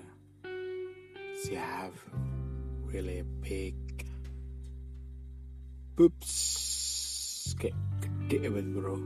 she 1.38 1.55
have 1.55 1.94
really 2.90 3.23
big 3.38 3.79
boobs 5.94 6.35
kayak 7.55 7.79
gede 8.03 8.51
banget 8.51 8.75
bro. 8.75 8.99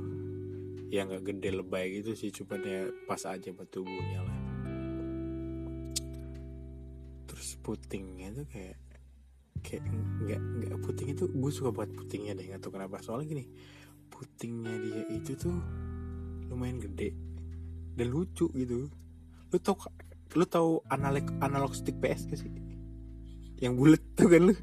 Ya 0.89 1.05
nggak 1.05 1.29
gede 1.29 1.61
lebay 1.61 2.01
gitu 2.01 2.17
sih 2.17 2.33
cuman 2.33 2.65
ya 2.65 2.89
pas 3.05 3.21
aja 3.29 3.53
buat 3.53 3.69
tubuhnya 3.69 4.25
lah. 4.25 4.41
Terus 7.29 7.61
putingnya 7.61 8.33
tuh 8.33 8.49
kayak 8.49 8.84
kayak 9.65 9.83
nggak 10.29 10.41
nggak 10.41 10.79
puting 10.85 11.09
itu 11.17 11.25
gue 11.33 11.51
suka 11.51 11.73
buat 11.73 11.89
putingnya 11.89 12.37
deh 12.37 12.45
nggak 12.53 12.61
tahu 12.61 12.77
kenapa. 12.77 13.01
Soalnya 13.01 13.33
gini 13.33 13.45
putingnya 14.13 14.75
dia 14.79 15.03
itu 15.11 15.33
tuh 15.35 15.57
lumayan 16.53 16.79
gede 16.79 17.17
dan 17.97 18.07
lucu 18.13 18.53
gitu. 18.53 18.93
Lu 19.51 19.59
tau 19.59 19.75
lu 20.35 20.45
tau 20.45 20.83
analog 20.93 21.27
analog 21.41 21.73
stick 21.73 21.97
PS 21.99 22.29
gak 22.29 22.39
sih? 22.45 22.53
Yang 23.59 23.75
bulat 23.75 24.03
tuh 24.19 24.29
kan 24.29 24.43
lu 24.53 24.55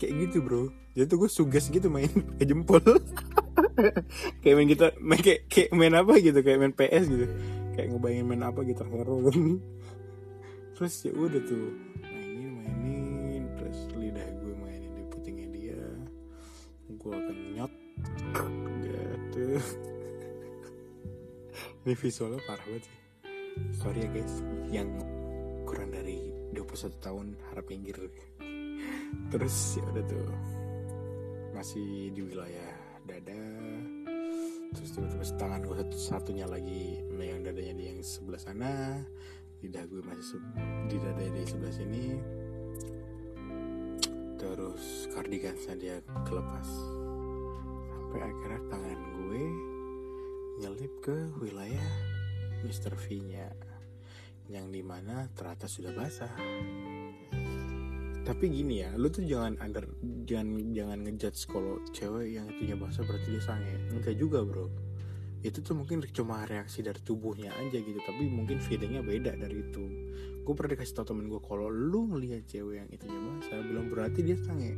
kayak 0.00 0.12
gitu 0.26 0.40
bro. 0.42 0.72
Jadi 0.96 1.06
tuh 1.12 1.18
gue 1.20 1.30
suges 1.30 1.68
gitu 1.68 1.92
main 1.92 2.08
jempol. 2.48 2.80
Kayak 4.40 4.56
main 4.56 4.68
kita 4.68 4.86
main 5.00 5.20
kayak, 5.20 5.48
kayak 5.52 5.70
main 5.76 5.92
apa 5.92 6.16
gitu 6.20 6.40
kayak 6.40 6.58
main 6.60 6.72
PS 6.72 7.04
gitu. 7.12 7.26
Kayak 7.76 7.92
ngebayangin 7.92 8.26
main 8.28 8.42
apa 8.44 8.60
gitu 8.64 8.84
hero. 8.88 9.16
Terus 10.76 10.94
ya 11.04 11.12
udah 11.12 11.40
tuh 11.44 11.72
mainin 12.04 12.52
mainin 12.56 13.05
ini 21.84 21.94
visualnya 21.96 22.40
parah 22.44 22.64
banget 22.68 22.84
sih. 22.84 22.98
Sorry 23.80 24.04
ya 24.04 24.08
guys. 24.12 24.34
Yang 24.68 24.88
kurang 25.64 25.90
dari 25.92 26.20
21 26.52 27.04
tahun 27.04 27.26
harap 27.52 27.64
pinggir. 27.68 27.96
Terus 29.32 29.56
ya 29.80 29.84
udah 29.88 30.04
tuh. 30.04 30.28
Masih 31.56 32.12
di 32.12 32.20
wilayah 32.20 32.72
dada. 33.08 33.40
Terus 34.76 34.90
tiba-tiba 34.92 35.24
tangan 35.40 35.64
gue 35.64 35.76
satu 35.78 35.96
satunya 35.96 36.44
lagi 36.44 37.00
megang 37.14 37.46
dadanya 37.46 37.74
di 37.80 37.84
yang 37.88 38.00
sebelah 38.04 38.42
sana. 38.42 39.00
Lidah 39.64 39.88
gue 39.88 40.04
masih 40.04 40.40
di 40.90 40.96
dada 41.00 41.24
di 41.24 41.42
sebelah 41.48 41.74
sini. 41.74 42.04
Terus 44.36 45.08
kardigannya 45.16 45.74
dia 45.80 45.96
kelepas 46.28 46.68
sampai 48.16 48.32
akhirnya 48.32 48.62
tangan 48.72 49.00
gue 49.12 49.44
nyelip 50.64 50.92
ke 51.04 51.16
wilayah 51.36 51.92
Mr. 52.64 52.96
V 52.96 53.20
nya 53.28 53.52
yang 54.48 54.72
di 54.72 54.80
mana 54.80 55.28
ternyata 55.36 55.68
sudah 55.68 55.92
basah 55.92 56.32
tapi 58.24 58.48
gini 58.48 58.80
ya 58.80 58.96
lu 58.96 59.12
tuh 59.12 59.20
jangan 59.20 59.60
under 59.60 59.84
jangan 60.24 60.48
jangan 60.72 60.98
ngejudge 61.04 61.44
kalau 61.44 61.76
cewek 61.92 62.40
yang 62.40 62.48
itunya 62.56 62.72
basah 62.80 63.04
berarti 63.04 63.36
dia 63.36 63.42
sange 63.44 63.76
enggak 63.92 64.16
juga 64.16 64.40
bro 64.48 64.72
itu 65.44 65.60
tuh 65.60 65.76
mungkin 65.76 66.00
cuma 66.16 66.48
reaksi 66.48 66.80
dari 66.80 66.96
tubuhnya 67.04 67.52
aja 67.60 67.76
gitu 67.76 68.00
tapi 68.00 68.24
mungkin 68.24 68.56
feelingnya 68.56 69.04
beda 69.04 69.36
dari 69.36 69.60
itu. 69.60 69.84
Gue 70.46 70.54
pernah 70.54 70.78
dikasih 70.78 70.94
tau 71.02 71.06
temen 71.10 71.26
gue 71.26 71.42
kalau 71.42 71.66
lu 71.68 72.06
ngelihat 72.14 72.46
cewek 72.46 72.78
yang 72.78 72.88
itunya 72.88 73.18
basah 73.18 73.60
belum 73.66 73.90
berarti 73.92 74.20
dia 74.22 74.38
sange. 74.38 74.72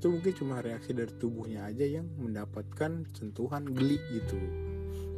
Itu 0.00 0.10
mungkin 0.10 0.32
cuma 0.34 0.64
reaksi 0.64 0.96
dari 0.96 1.12
tubuhnya 1.20 1.68
aja 1.68 1.84
yang 1.84 2.08
mendapatkan 2.16 3.04
sentuhan 3.12 3.68
geli 3.70 4.00
gitu. 4.10 4.40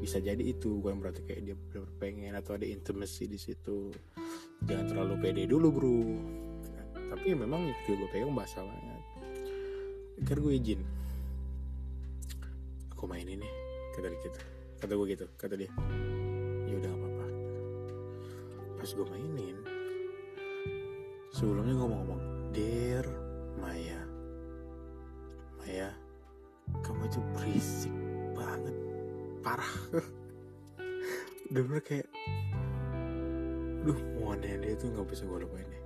Bisa 0.02 0.20
jadi 0.20 0.42
itu 0.42 0.82
bukan 0.82 1.00
berarti 1.00 1.22
kayak 1.24 1.42
dia 1.46 1.56
pengen 1.96 2.36
atau 2.36 2.58
ada 2.58 2.66
intimacy 2.66 3.30
di 3.30 3.38
situ. 3.38 3.94
Jangan 4.66 4.86
terlalu 4.92 5.14
pede 5.22 5.42
dulu 5.48 5.68
bro. 5.72 5.98
Tapi 7.14 7.32
ya 7.32 7.36
memang 7.38 7.70
itu 7.70 7.94
gue 7.94 8.08
pegang 8.10 8.34
basah 8.34 8.66
banget. 8.66 9.02
Akhirnya 10.20 10.42
gue 10.42 10.52
izin. 10.58 10.80
Aku 12.92 13.06
main 13.06 13.28
ini 13.28 13.46
kata 13.96 14.12
dia 14.12 14.20
gitu 14.28 14.55
kata 14.80 14.92
gue 14.92 15.06
gitu 15.12 15.26
kata 15.36 15.54
dia. 15.56 15.70
Ya 16.66 16.74
udah 16.78 16.88
gak 16.90 17.00
apa-apa. 17.00 17.26
Pas 18.80 18.90
gue 18.92 19.06
mainin 19.08 19.56
sebelumnya 21.36 21.76
gue 21.76 21.88
mau 21.88 22.00
ngomong 22.00 22.22
dear 22.56 23.04
Maya 23.60 24.00
Maya 25.60 25.92
kamu 26.80 27.04
itu 27.06 27.20
berisik 27.36 27.94
banget 28.32 28.74
parah. 29.44 29.74
Udah 31.52 31.62
bener 31.62 31.82
kayak 31.84 32.08
duh 33.86 34.00
muannya 34.18 34.58
dia 34.58 34.74
tuh 34.74 34.90
nggak 34.90 35.06
bisa 35.06 35.22
gue 35.28 35.38
lupain 35.46 35.68
deh. 35.68 35.82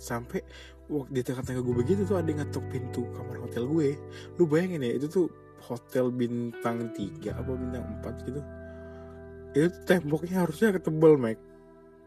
Sampai 0.00 0.42
waktu 0.90 1.14
di 1.14 1.20
tengah-tengah 1.22 1.62
gue 1.62 1.74
begitu 1.78 2.02
tuh 2.02 2.18
ada 2.18 2.26
yang 2.26 2.42
ngetok 2.42 2.64
pintu 2.72 3.06
kamar 3.14 3.38
hotel 3.38 3.70
gue. 3.70 3.94
Lu 4.34 4.50
bayangin 4.50 4.82
ya 4.82 4.98
itu 4.98 5.06
tuh 5.06 5.26
hotel 5.64 6.12
bintang 6.12 6.92
3 6.92 7.32
apa 7.32 7.50
bintang 7.56 7.84
4 8.04 8.26
gitu. 8.28 8.40
Itu 9.56 9.78
temboknya 9.88 10.44
harusnya 10.44 10.76
ketebal 10.76 11.16
Mac. 11.16 11.40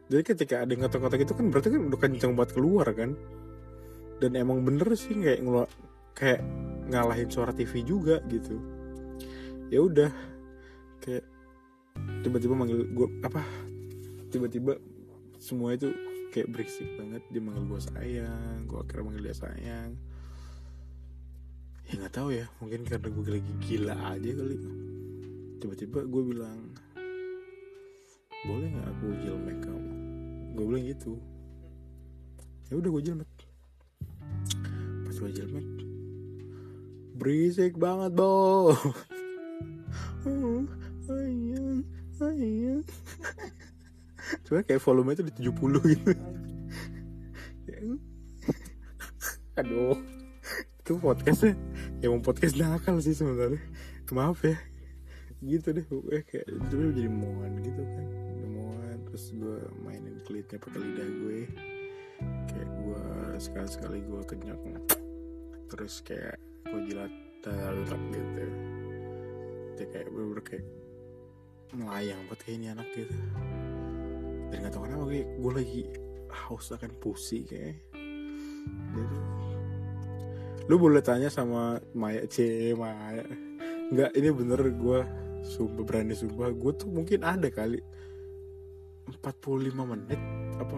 Jadi 0.10 0.24
ketika 0.26 0.66
ada 0.66 0.74
yang 0.74 0.86
ngetok-ngetok 0.86 1.22
itu 1.22 1.34
kan 1.38 1.46
berarti 1.54 1.68
kan 1.70 1.82
udah 1.86 2.00
kenceng 2.02 2.34
buat 2.34 2.50
keluar 2.54 2.88
kan? 2.94 3.14
Dan 4.20 4.34
emang 4.38 4.66
bener 4.66 4.90
sih 4.98 5.14
kayak 5.14 5.42
ngelua 5.46 5.66
kayak 6.18 6.42
ngalahin 6.90 7.30
suara 7.30 7.54
TV 7.54 7.86
juga 7.86 8.22
gitu. 8.30 8.58
Ya 9.70 9.86
udah 9.86 10.12
kayak 11.06 11.26
tiba-tiba 12.26 12.54
manggil 12.58 12.90
gue 12.90 13.08
apa 13.22 13.46
tiba-tiba 14.34 14.82
semua 15.38 15.78
itu 15.78 15.94
kayak 16.34 16.50
berisik 16.54 16.90
banget. 16.98 17.22
Dia 17.30 17.42
manggil 17.46 17.66
gue 17.70 17.82
sayang 17.82 18.66
gue 18.66 18.78
akhirnya 18.82 19.04
manggil 19.06 19.24
dia 19.30 19.38
sayang 19.38 19.90
ya 21.90 21.98
nggak 22.06 22.14
tahu 22.14 22.30
ya 22.30 22.46
mungkin 22.62 22.86
karena 22.86 23.10
gue 23.10 23.26
lagi 23.26 23.54
gila 23.66 23.98
aja 24.14 24.30
kali. 24.30 24.58
Tiba-tiba 25.58 26.06
gue 26.06 26.22
bilang 26.22 26.70
boleh 28.46 28.70
nggak 28.70 28.88
aku 28.94 29.06
jilmek 29.26 29.58
kamu? 29.66 29.94
Gue 30.54 30.66
bilang 30.70 30.86
gitu. 30.86 31.18
Ya 32.70 32.78
udah 32.78 32.90
gue 32.94 33.04
jilmek 33.10 33.32
pas 35.10 35.18
gue 35.18 35.32
jilmek 35.34 35.66
berisik 37.18 37.74
banget 37.82 38.14
bo. 38.14 38.70
Ayang 41.10 41.82
ayang 42.22 42.86
Cuma 44.46 44.62
kayak 44.62 44.86
volume 44.86 45.18
itu 45.18 45.26
di 45.26 45.34
70 45.42 45.90
gitu. 45.90 46.14
Aduh 49.58 50.19
Itu 50.90 50.98
podcastnya 50.98 51.54
Emang 52.02 52.26
podcast 52.26 52.58
nakal 52.58 52.98
sih 52.98 53.14
sebenarnya. 53.14 53.62
Maaf 54.10 54.42
ya. 54.42 54.58
Gitu 55.38 55.70
deh 55.70 55.86
pokoknya 55.86 56.26
kayak 56.26 56.50
Itu 56.50 56.76
jadi 56.98 57.06
moan 57.14 57.62
gitu 57.62 57.78
kan. 57.78 58.06
Moan 58.50 58.98
Terus 59.06 59.26
gue 59.38 59.70
mainin 59.86 60.18
klitnya 60.26 60.58
pakai 60.58 60.82
lidah 60.82 61.10
gue. 61.14 61.40
Kayak 62.50 62.70
gue 62.74 63.06
Sekali-sekali 63.38 64.02
gue 64.02 64.22
kenyot 64.34 64.62
Terus 65.70 66.02
kayak 66.02 66.42
Gue 66.66 66.82
jilat 66.90 67.14
Dalam 67.46 68.02
gitu. 68.10 68.46
Dia 69.78 69.86
kayak 69.94 70.10
bener-bener 70.10 70.42
kayak 70.42 70.66
Melayang 71.70 72.18
buat 72.26 72.42
kayak 72.42 72.56
ini 72.58 72.68
anak 72.74 72.90
gitu. 72.98 73.14
Dan 74.50 74.66
gak 74.66 74.74
tau 74.74 74.90
kenapa 74.90 75.06
gue, 75.06 75.22
gue 75.38 75.54
lagi 75.54 75.82
haus 76.34 76.74
akan 76.74 76.90
pusi 76.98 77.46
kayak. 77.46 77.78
Jadi, 78.90 79.18
lu 80.70 80.78
boleh 80.78 81.02
tanya 81.02 81.34
sama 81.34 81.82
Maya 81.98 82.30
C 82.30 82.70
Maya 82.78 83.26
nggak 83.90 84.14
ini 84.14 84.30
bener 84.30 84.62
gue 84.70 85.00
sumpah 85.42 85.82
berani 85.82 86.14
sumpah. 86.14 86.54
Gue 86.54 86.78
tuh 86.78 86.88
mungkin 86.94 87.26
ada 87.26 87.50
kali 87.50 87.82
45 89.10 89.74
menit 89.74 90.22
apa 90.62 90.78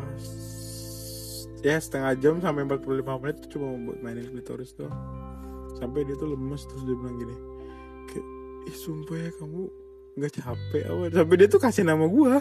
ya 1.62 1.76
setengah 1.78 2.16
jam 2.18 2.40
sampai 2.40 2.64
45 2.64 3.22
menit 3.22 3.36
tuh 3.44 3.50
cuma 3.60 3.76
buat 3.76 4.00
mainin 4.00 4.32
klitoris 4.32 4.72
tuh 4.74 4.88
sampai 5.76 6.08
dia 6.08 6.16
tuh 6.16 6.32
lemes 6.32 6.64
terus 6.66 6.84
dia 6.88 6.96
bilang 6.96 7.18
gini 7.20 7.36
kayak 8.08 8.26
ih 8.72 8.78
sumpah 8.78 9.18
ya 9.20 9.30
kamu 9.36 9.62
nggak 10.12 10.32
capek 10.40 10.84
apa? 10.88 11.04
Sampai 11.12 11.36
dia 11.40 11.48
tuh 11.48 11.62
kasih 11.62 11.84
nama 11.84 12.06
gua 12.08 12.40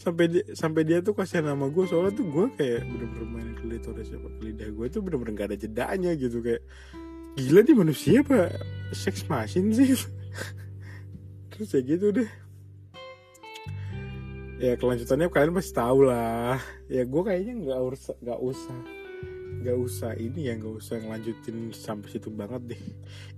sampai 0.00 0.32
dia 0.32 0.44
sampai 0.56 0.82
dia 0.88 1.04
tuh 1.04 1.12
kasih 1.12 1.44
nama 1.44 1.68
gue 1.68 1.84
soalnya 1.84 2.16
tuh 2.16 2.24
gue 2.24 2.44
kayak 2.56 2.88
bener-bener 2.88 3.26
main 3.28 3.52
klitoris 3.52 4.08
ya 4.08 4.16
pakai 4.16 4.40
lidah 4.48 4.68
gue 4.72 4.86
tuh 4.88 5.00
bener-bener 5.04 5.32
gak 5.36 5.48
ada 5.52 5.58
jedanya 5.60 6.16
gitu 6.16 6.40
kayak 6.40 6.64
gila 7.36 7.60
nih 7.60 7.76
manusia 7.76 8.24
apa 8.24 8.48
sex 8.90 9.28
machine 9.30 9.70
sih. 9.76 9.92
Terus 11.52 11.68
ya 11.76 11.80
gitu 11.84 12.06
deh. 12.16 12.30
Ya 14.60 14.76
kelanjutannya 14.76 15.28
kalian 15.28 15.52
pasti 15.56 15.72
tahu 15.76 16.08
lah. 16.08 16.56
Ya 16.88 17.04
gue 17.04 17.22
kayaknya 17.22 17.54
nggak 17.68 17.80
usah 17.80 18.16
nggak 18.24 18.40
usah 18.40 18.78
nggak 19.60 19.76
usah 19.76 20.10
ini 20.16 20.40
ya 20.48 20.56
nggak 20.56 20.74
usah 20.80 20.96
ngelanjutin 21.00 21.76
sampai 21.76 22.08
situ 22.08 22.32
banget 22.32 22.74
deh. 22.74 22.82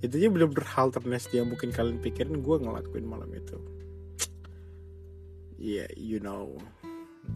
Intinya 0.03 0.29
bener-bener 0.31 0.67
hal 0.67 0.95
ternasty 0.95 1.43
yang 1.43 1.51
mungkin 1.51 1.75
kalian 1.75 1.99
pikirin 1.99 2.39
gue 2.41 2.57
ngelakuin 2.63 3.07
malam 3.07 3.31
itu 3.35 3.59
yeah 5.63 5.87
you 5.95 6.19
know 6.19 6.59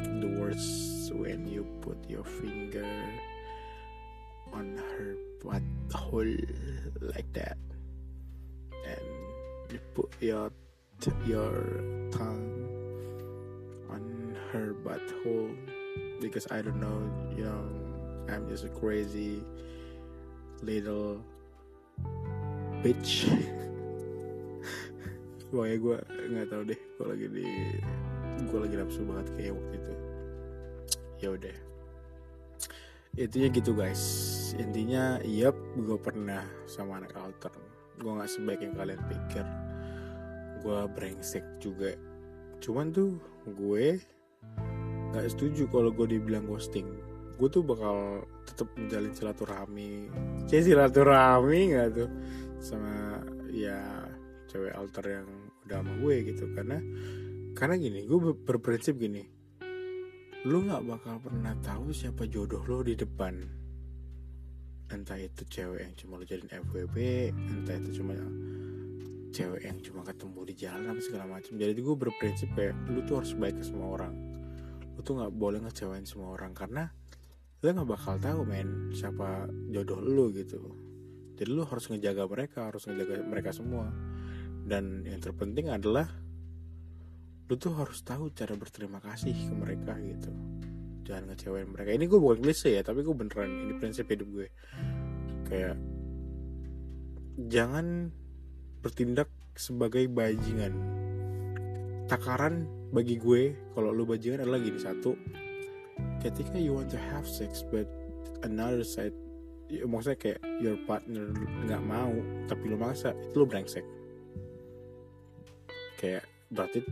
the 0.03 0.27
words 0.35 0.67
when 1.15 1.47
you 1.47 1.63
put 1.79 1.95
your 2.11 2.27
finger 2.27 2.83
on 4.51 4.75
her 4.75 5.15
butthole 5.39 6.35
like 7.15 7.31
that 7.33 7.57
and 8.83 9.07
you 9.71 9.79
put 9.95 10.11
your 10.19 10.51
your 11.23 11.55
tongue 12.11 12.67
on 13.95 14.35
her 14.51 14.75
butthole 14.83 15.55
because 16.21 16.51
I 16.51 16.67
don't 16.67 16.83
know 16.83 16.99
you 17.39 17.47
know 17.47 17.63
I'm 18.27 18.51
just 18.51 18.67
a 18.67 18.73
crazy 18.75 19.39
little 20.67 21.23
bitch. 22.83 23.31
Pokoknya 25.47 25.79
gue 25.79 25.99
nggak 26.35 26.47
tahu 26.51 26.63
deh 26.67 26.81
gue 26.99 27.07
lagi 27.07 27.27
di 27.31 27.47
gue 28.45 28.59
lagi 28.61 28.77
nafsu 28.77 29.01
banget 29.09 29.27
kayak 29.39 29.53
waktu 29.57 29.75
itu. 29.81 29.93
Ya 31.25 31.29
udah. 31.33 31.57
Intinya 33.17 33.49
gitu 33.49 33.73
guys. 33.73 34.03
Intinya 34.61 35.17
yep 35.25 35.57
gue 35.81 35.97
pernah 35.97 36.45
sama 36.69 37.01
anak 37.01 37.17
alter. 37.17 37.53
Gue 37.97 38.13
nggak 38.13 38.29
sebaik 38.29 38.61
yang 38.61 38.77
kalian 38.77 39.01
pikir. 39.09 39.47
Gue 40.61 40.85
brengsek 40.93 41.45
juga. 41.57 41.97
Cuman 42.61 42.93
tuh 42.93 43.17
gue 43.49 43.97
nggak 45.17 45.33
setuju 45.33 45.65
kalau 45.73 45.89
gue 45.97 46.05
dibilang 46.13 46.45
ghosting. 46.45 46.85
Gue 47.41 47.49
tuh 47.49 47.65
bakal 47.65 48.29
tetap 48.45 48.69
menjalin 48.77 49.13
silaturahmi. 49.17 50.13
Kayak 50.45 50.65
silaturahmi 50.69 51.61
nggak 51.73 51.89
tuh? 51.97 52.11
Sama 52.61 53.25
ya 53.49 53.81
cewek 54.53 54.77
alter 54.77 55.25
yang 55.25 55.29
udah 55.65 55.81
sama 55.81 55.93
gue 56.05 56.17
gitu. 56.33 56.45
Karena 56.53 56.79
karena 57.57 57.81
gini 57.81 58.05
gue 58.05 58.19
ber- 58.21 58.37
berprinsip 58.37 59.01
gini. 59.01 59.25
Lu 60.45 60.61
nggak 60.69 60.85
bakal 60.85 61.17
pernah 61.25 61.57
tahu 61.65 61.89
siapa 61.91 62.29
jodoh 62.29 62.61
lo 62.69 62.85
di 62.85 62.93
depan. 62.93 63.41
Entah 64.93 65.17
itu 65.17 65.43
cewek 65.49 65.81
yang 65.81 65.95
cuma 65.97 66.21
lo 66.21 66.29
jadiin 66.29 66.53
FWB 66.53 66.97
entah 67.33 67.75
itu 67.81 67.99
cuma 67.99 68.15
cewek 69.33 69.65
yang 69.65 69.81
cuma 69.83 70.05
ketemu 70.05 70.41
di 70.47 70.55
jalan 70.55 70.85
apa 70.95 71.01
segala 71.03 71.25
macam 71.27 71.59
jadi 71.59 71.75
gue 71.75 71.97
berprinsip 71.99 72.49
kayak 72.55 72.77
lu 72.89 73.03
tuh 73.09 73.25
harus 73.25 73.33
baik 73.33 73.57
ke 73.57 73.65
semua 73.65 73.97
orang. 73.97 74.15
Lu 74.93 75.01
tuh 75.01 75.17
nggak 75.17 75.33
boleh 75.33 75.59
ngecewain 75.65 76.05
semua 76.05 76.37
orang 76.37 76.53
karena 76.53 76.93
lu 77.65 77.73
nggak 77.73 77.89
bakal 77.89 78.21
tahu 78.21 78.45
men 78.45 78.93
siapa 78.93 79.49
jodoh 79.73 79.99
lu 80.05 80.29
gitu. 80.37 80.61
Jadi 81.41 81.49
lu 81.49 81.65
harus 81.65 81.89
ngejaga 81.89 82.29
mereka 82.29 82.69
harus 82.69 82.85
ngejaga 82.85 83.25
mereka 83.25 83.51
semua. 83.57 83.89
Dan 84.67 85.09
yang 85.09 85.25
terpenting 85.25 85.73
adalah 85.73 86.26
lu 87.47 87.55
tuh 87.55 87.73
harus 87.79 88.03
tahu 88.03 88.35
cara 88.35 88.59
berterima 88.59 88.99
kasih 88.99 89.31
ke 89.31 89.55
mereka 89.55 89.95
gitu. 90.03 90.31
Jangan 91.07 91.31
ngecewain 91.31 91.71
mereka. 91.71 91.95
Ini 91.95 92.05
gue 92.11 92.19
bukan 92.19 92.43
klise 92.43 92.75
ya 92.75 92.83
tapi 92.83 93.07
gue 93.07 93.15
beneran 93.15 93.47
ini 93.47 93.73
prinsip 93.79 94.11
hidup 94.11 94.27
gue. 94.35 94.49
Kayak 95.47 95.79
jangan 97.47 98.11
bertindak 98.83 99.31
sebagai 99.55 100.11
bajingan. 100.11 100.75
Takaran 102.11 102.67
bagi 102.91 103.19
gue 103.19 103.55
kalau 103.75 103.95
lu 103.95 104.03
bajingan 104.03 104.43
adalah 104.43 104.63
gini 104.63 104.79
satu 104.79 105.15
ketika 106.23 106.59
you 106.59 106.75
want 106.75 106.91
to 106.91 106.99
have 106.99 107.27
sex 107.27 107.63
but 107.71 107.87
another 108.43 108.85
side 108.85 109.15
ya, 109.71 109.87
maksudnya 109.87 110.19
kayak 110.19 110.41
your 110.59 110.79
partner 110.87 111.31
nggak 111.67 111.83
mau 111.83 112.13
tapi 112.51 112.63
lu 112.67 112.79
maksa 112.79 113.15
itu 113.15 113.37
lu 113.39 113.47
brengsek. 113.47 113.87
Kayak 115.97 116.27
berarti 116.51 116.83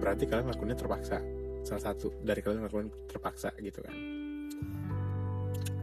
berarti 0.00 0.24
kalian 0.28 0.48
lakukannya 0.50 0.78
terpaksa. 0.78 1.18
Salah 1.64 1.82
satu 1.92 2.12
dari 2.20 2.44
kalian 2.44 2.68
lakukan 2.68 2.92
terpaksa 3.08 3.52
gitu 3.60 3.80
kan. 3.80 3.94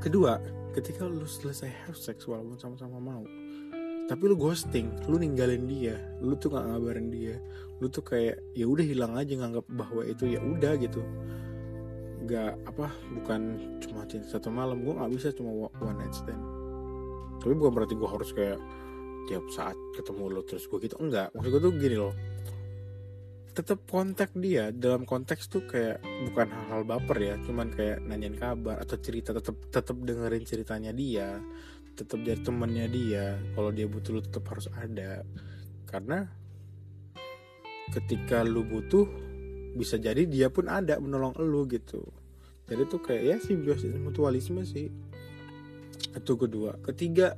Kedua 0.01 0.37
ketika 0.71 1.05
lu 1.05 1.27
selesai 1.27 1.69
have 1.85 1.99
sex 1.99 2.23
walaupun 2.25 2.55
sama-sama 2.55 2.97
mau 2.97 3.23
tapi 4.11 4.27
lu 4.27 4.35
ghosting 4.35 4.91
lu 5.07 5.15
ninggalin 5.15 5.67
dia 5.71 5.95
lu 6.19 6.35
tuh 6.35 6.51
nggak 6.51 6.67
ngabarin 6.67 7.07
dia 7.07 7.39
lu 7.79 7.87
tuh 7.87 8.03
kayak 8.03 8.43
ya 8.51 8.67
udah 8.67 8.83
hilang 8.83 9.15
aja 9.15 9.39
nganggap 9.39 9.65
bahwa 9.71 10.05
itu 10.05 10.29
ya 10.29 10.39
udah 10.43 10.77
gitu. 10.77 11.01
Nggak 12.21 12.53
apa 12.69 12.93
bukan 13.17 13.41
cuma 13.81 14.05
cinta 14.05 14.29
satu 14.29 14.53
malam 14.53 14.85
gue 14.85 14.93
nggak 14.93 15.11
bisa 15.17 15.33
cuma 15.33 15.49
one 15.81 15.97
night 15.97 16.13
stand. 16.13 16.37
Tapi 17.41 17.57
bukan 17.57 17.73
berarti 17.73 17.97
gue 17.97 18.05
harus 18.05 18.29
kayak 18.37 18.61
tiap 19.25 19.41
saat 19.49 19.73
ketemu 19.97 20.29
lo 20.29 20.41
terus 20.45 20.69
gue 20.69 20.77
gitu 20.77 20.93
enggak. 21.01 21.33
Maksud 21.33 21.49
gue 21.49 21.61
tuh 21.65 21.73
gini 21.73 21.97
loh 21.97 22.13
tetap 23.51 23.83
kontak 23.87 24.31
dia. 24.35 24.71
Dalam 24.71 25.03
konteks 25.03 25.51
tuh 25.51 25.67
kayak 25.67 25.99
bukan 26.31 26.47
hal-hal 26.47 26.81
baper 26.87 27.17
ya 27.19 27.35
cuman 27.43 27.67
kayak 27.71 27.99
nanyain 28.03 28.35
kabar 28.35 28.79
atau 28.79 28.95
cerita 28.99 29.35
tetap 29.35 29.59
tetap 29.69 29.95
dengerin 29.99 30.43
ceritanya 30.47 30.91
dia 30.95 31.39
tetap 31.95 32.19
jadi 32.23 32.41
temannya 32.41 32.87
dia. 32.89 33.37
Kalau 33.53 33.69
dia 33.69 33.87
butuh 33.87 34.17
lu 34.17 34.21
tetap 34.23 34.47
harus 34.49 34.67
ada. 34.73 35.21
Karena 35.87 36.23
ketika 37.91 38.41
lu 38.47 38.63
butuh 38.63 39.05
bisa 39.75 39.99
jadi 39.99 40.23
dia 40.27 40.47
pun 40.49 40.71
ada 40.71 40.99
menolong 40.99 41.35
lu 41.39 41.67
gitu. 41.67 42.03
Jadi 42.67 42.87
tuh 42.87 43.03
kayak 43.03 43.23
ya 43.23 43.35
simbiosis 43.37 43.95
mutualisme 43.99 44.63
sih. 44.63 44.87
Itu 46.15 46.39
kedua. 46.39 46.79
Ketiga 46.81 47.35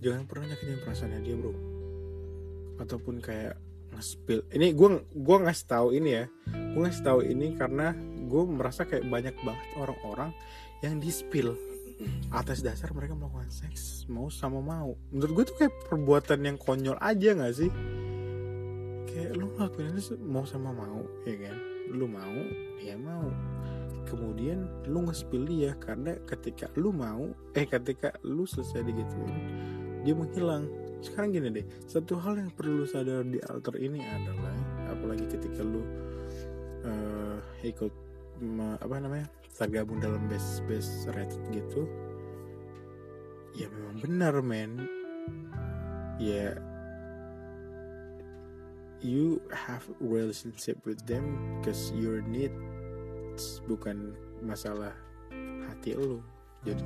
jangan 0.00 0.24
pernah 0.24 0.54
nyakitin 0.54 0.80
perasaannya 0.80 1.20
dia 1.20 1.36
bro. 1.36 1.54
Ataupun 2.80 3.18
kayak 3.20 3.58
nge-spill. 3.94 4.46
Ini 4.50 4.72
gue 4.72 4.88
gua 5.14 5.36
ngasih 5.46 5.66
tahu 5.66 5.88
ini 5.96 6.10
ya. 6.22 6.24
Gue 6.48 6.80
ngasih 6.86 7.04
tahu 7.04 7.20
ini 7.26 7.54
karena 7.58 7.94
gue 8.30 8.42
merasa 8.46 8.86
kayak 8.86 9.10
banyak 9.10 9.34
banget 9.42 9.68
orang-orang 9.74 10.30
yang 10.80 11.02
di 11.02 11.10
spill 11.10 11.58
atas 12.32 12.64
dasar 12.64 12.96
mereka 12.96 13.12
melakukan 13.12 13.52
seks 13.52 14.08
mau 14.08 14.32
sama 14.32 14.62
mau. 14.64 14.96
Menurut 15.12 15.32
gue 15.36 15.44
tuh 15.52 15.56
kayak 15.60 15.74
perbuatan 15.90 16.40
yang 16.46 16.56
konyol 16.56 16.96
aja 16.96 17.36
nggak 17.36 17.54
sih? 17.54 17.70
Kayak 19.10 19.36
lu 19.36 19.52
ngelakuin 19.52 19.92
itu 19.98 20.16
mau 20.22 20.46
sama 20.48 20.72
mau 20.72 21.04
ya 21.28 21.36
kan? 21.36 21.56
Lu 21.92 22.06
mau 22.08 22.36
dia 22.80 22.96
mau. 22.96 23.28
Kemudian 24.08 24.64
lu 24.88 25.06
nge-spill 25.06 25.44
dia 25.44 25.76
karena 25.76 26.16
ketika 26.24 26.72
lu 26.78 26.90
mau 26.90 27.30
eh 27.52 27.66
ketika 27.68 28.16
lu 28.24 28.48
selesai 28.48 28.82
digituin 28.82 29.36
dia 30.00 30.16
menghilang 30.16 30.64
sekarang 31.00 31.32
gini 31.32 31.48
deh 31.48 31.66
satu 31.88 32.20
hal 32.20 32.36
yang 32.36 32.52
perlu 32.52 32.84
sadar 32.84 33.24
di 33.24 33.40
alter 33.48 33.76
ini 33.80 34.04
adalah 34.04 34.56
apalagi 34.92 35.24
ketika 35.28 35.64
lu 35.64 35.80
eh, 36.84 37.38
ikut 37.64 37.92
me- 38.40 38.80
apa 38.80 38.96
namanya 39.00 39.26
tergabung 39.56 40.00
dalam 40.00 40.24
base 40.28 40.64
base 40.64 41.08
Reddit 41.12 41.40
gitu 41.52 41.84
ya 43.56 43.68
memang 43.68 43.96
benar 44.00 44.34
men. 44.40 44.72
Ya 46.20 46.52
you 49.00 49.40
have 49.48 49.88
relationship 50.00 50.76
with 50.84 51.00
them 51.08 51.24
because 51.58 51.88
your 51.96 52.20
needs 52.28 53.64
bukan 53.64 54.12
masalah 54.44 54.92
hati 55.64 55.96
lu 55.96 56.20
jadi 56.60 56.84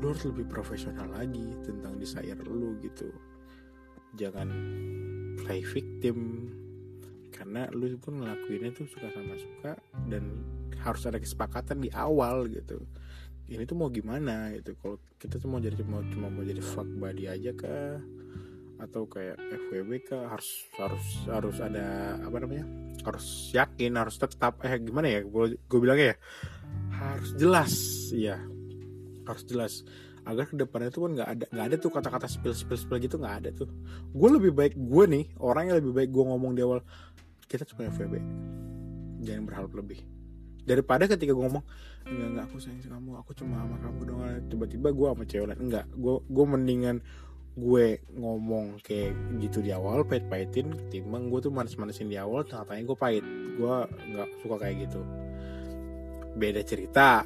lu 0.00 0.16
harus 0.16 0.24
lebih 0.32 0.48
profesional 0.48 1.12
lagi 1.12 1.52
tentang 1.60 2.00
desire 2.00 2.40
lu 2.48 2.80
gitu. 2.80 3.12
Jangan 4.16 4.48
play 5.44 5.60
victim. 5.60 6.48
Karena 7.30 7.68
lu 7.72 7.92
pun 8.00 8.20
ngelakuinnya 8.20 8.72
tuh 8.72 8.88
suka 8.88 9.12
sama 9.12 9.36
suka 9.36 9.72
dan 10.08 10.40
harus 10.80 11.04
ada 11.04 11.20
kesepakatan 11.20 11.84
di 11.84 11.92
awal 11.92 12.48
gitu. 12.48 12.80
Ini 13.50 13.68
tuh 13.68 13.76
mau 13.76 13.92
gimana 13.92 14.56
gitu? 14.56 14.72
Kalau 14.80 14.96
kita 15.20 15.36
tuh 15.36 15.48
mau 15.52 15.60
jadi 15.60 15.76
cuma 15.76 16.00
cuma 16.08 16.32
mau 16.32 16.42
jadi 16.42 16.64
fuck 16.64 16.88
buddy 16.96 17.28
aja 17.28 17.52
kah? 17.52 18.00
Atau 18.80 19.04
kayak 19.04 19.36
FWB 19.36 19.90
kah? 20.08 20.32
Harus 20.32 20.68
harus 20.80 21.06
harus 21.28 21.56
ada 21.60 22.16
apa 22.24 22.36
namanya? 22.40 22.64
Harus 23.04 23.52
yakin 23.52 24.00
harus 24.00 24.16
tetap 24.16 24.64
eh 24.64 24.80
gimana 24.80 25.12
ya? 25.12 25.20
Gue 25.28 25.78
bilang 25.80 26.00
ya? 26.00 26.16
Harus 26.92 27.36
jelas. 27.36 27.72
Ya 28.10 28.40
harus 29.26 29.44
jelas. 29.48 29.74
Agar 30.20 30.52
ke 30.52 30.54
depannya 30.54 30.92
tuh 30.92 31.08
kan 31.08 31.12
nggak 31.16 31.28
ada 31.28 31.44
nggak 31.48 31.66
ada 31.72 31.76
tuh 31.80 31.90
kata-kata 31.90 32.26
spill 32.28 32.52
spill 32.52 32.76
spill 32.76 33.00
gitu 33.00 33.16
nggak 33.16 33.36
ada 33.44 33.50
tuh. 33.56 33.68
Gue 34.12 34.28
lebih 34.28 34.52
baik 34.52 34.76
gue 34.76 35.04
nih 35.08 35.24
orang 35.40 35.72
yang 35.72 35.76
lebih 35.80 35.96
baik 35.96 36.10
gue 36.12 36.24
ngomong 36.24 36.52
di 36.52 36.60
awal 36.60 36.84
kita 37.48 37.66
cuma 37.66 37.88
FVB 37.88 38.20
jangan 39.24 39.42
berharap 39.48 39.72
lebih. 39.72 40.04
Daripada 40.64 41.08
ketika 41.08 41.32
gue 41.32 41.44
ngomong 41.44 41.64
enggak 42.04 42.28
enggak 42.32 42.44
aku 42.48 42.56
sayang 42.60 42.80
sama 42.84 42.96
kamu 43.00 43.10
aku 43.20 43.30
cuma 43.36 43.54
sama 43.64 43.76
kamu 43.80 44.00
doang. 44.06 44.30
Tiba-tiba 44.52 44.88
gue 44.92 45.06
sama 45.08 45.24
cewek 45.24 45.46
lain 45.50 45.60
enggak. 45.66 45.86
Gue 45.96 46.14
gue 46.28 46.44
mendingan 46.44 46.96
gue 47.58 47.86
ngomong 48.14 48.78
kayak 48.80 49.12
gitu 49.42 49.60
di 49.60 49.74
awal 49.74 50.06
pahit-pahitin 50.06 50.70
ketimbang 50.86 51.28
gue 51.28 51.40
tuh 51.42 51.52
manis-manisin 51.52 52.06
di 52.08 52.16
awal 52.16 52.46
tengah-tengahnya 52.46 52.86
gue 52.86 52.98
pahit. 52.98 53.24
Gue 53.56 53.74
nggak 53.88 54.28
suka 54.44 54.56
kayak 54.60 54.76
gitu. 54.88 55.00
Beda 56.36 56.60
cerita. 56.62 57.24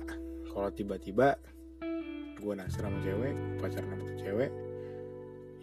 Kalau 0.54 0.70
tiba-tiba 0.70 1.34
gue 2.44 2.54
naksir 2.54 2.84
sama 2.84 3.00
cewek 3.00 3.32
pacaran 3.56 3.88
sama 3.88 4.04
cewek 4.20 4.50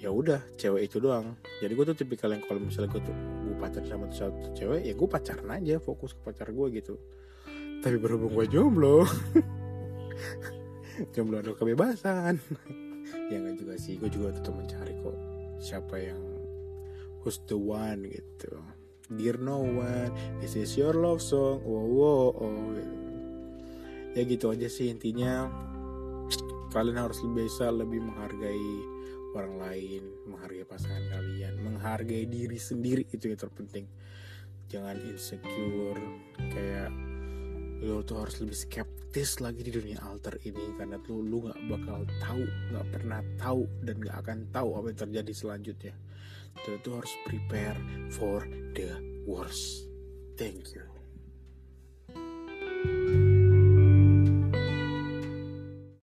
ya 0.02 0.10
udah 0.10 0.41
cewek 0.58 0.89
itu 0.89 0.98
doang. 0.98 1.38
Jadi 1.62 1.78
gue 1.78 1.86
tuh 1.94 1.98
tipikal 2.02 2.34
yang 2.34 2.41
kalau 2.41 2.58
misalnya 2.58 2.89
gue 2.89 3.02
tuh 3.06 3.15
gue 3.46 3.56
pacaran 3.62 3.86
sama 3.86 4.06
satu 4.10 4.50
cewek 4.58 4.82
ya 4.82 4.94
gue 4.98 5.08
pacaran 5.08 5.50
aja 5.54 5.78
fokus 5.78 6.17
ke 6.17 6.22
pacar 6.26 6.50
gue 6.50 6.67
gitu. 6.74 6.98
Tapi 7.86 7.96
berhubung 8.02 8.34
gue 8.34 8.50
jomblo 8.50 9.06
jomblo 11.13 11.39
ada 11.39 11.54
kebebasan. 11.54 12.41
Ya 13.32 13.39
nggak 13.39 13.63
juga 13.63 13.74
sih 13.80 13.96
gue 13.96 14.12
juga 14.12 14.36
tetap 14.36 14.52
mencari 14.56 14.91
kok 14.91 15.15
siapa 15.60 15.96
yang 16.00 16.20
who's 17.24 17.39
the 17.48 17.56
one 17.56 18.08
gitu. 18.08 18.60
Dear 19.08 19.39
no 19.39 19.63
one 19.63 20.12
this 20.44 20.60
is 20.60 20.76
your 20.76 20.96
love 20.96 21.24
song 21.24 21.63
wow 21.63 21.88
wow 21.88 22.28
oh 22.36 22.72
gitu. 22.76 22.96
ya 24.15 24.22
gitu 24.28 24.46
aja 24.52 24.67
sih 24.67 24.91
intinya 24.91 25.48
kalian 26.71 27.03
harus 27.03 27.19
bisa 27.36 27.67
lebih 27.67 27.99
menghargai 27.99 28.71
orang 29.31 29.55
lain 29.60 30.03
menghargai 30.27 30.67
pasangan 30.67 31.03
kalian 31.07 31.55
menghargai 31.60 32.27
diri 32.27 32.60
sendiri 32.60 33.03
itu 33.12 33.31
yang 33.31 33.39
terpenting. 33.39 33.88
Jangan 34.71 34.95
insecure 35.03 35.99
kayak 36.39 36.91
lo 37.84 38.05
tuh 38.07 38.23
harus 38.23 38.39
lebih 38.39 38.55
skeptis 38.55 39.43
lagi 39.43 39.67
di 39.67 39.71
dunia 39.73 39.99
alter 40.05 40.39
ini 40.47 40.77
karena 40.79 40.95
tuh 41.03 41.19
lu 41.19 41.43
nggak 41.49 41.60
bakal 41.67 41.99
tahu 42.23 42.43
nggak 42.71 42.88
pernah 42.88 43.19
tahu 43.36 43.67
dan 43.84 43.95
nggak 43.99 44.17
akan 44.23 44.38
tahu 44.55 44.69
apa 44.79 44.86
yang 44.95 44.99
terjadi 45.07 45.34
selanjutnya. 45.36 45.95
Jadi 46.63 46.77
tuh 46.84 46.93
harus 46.99 47.13
prepare 47.27 47.79
for 48.12 48.43
the 48.75 48.95
worst. 49.27 49.88
Thank 50.39 50.75
you 50.75 50.90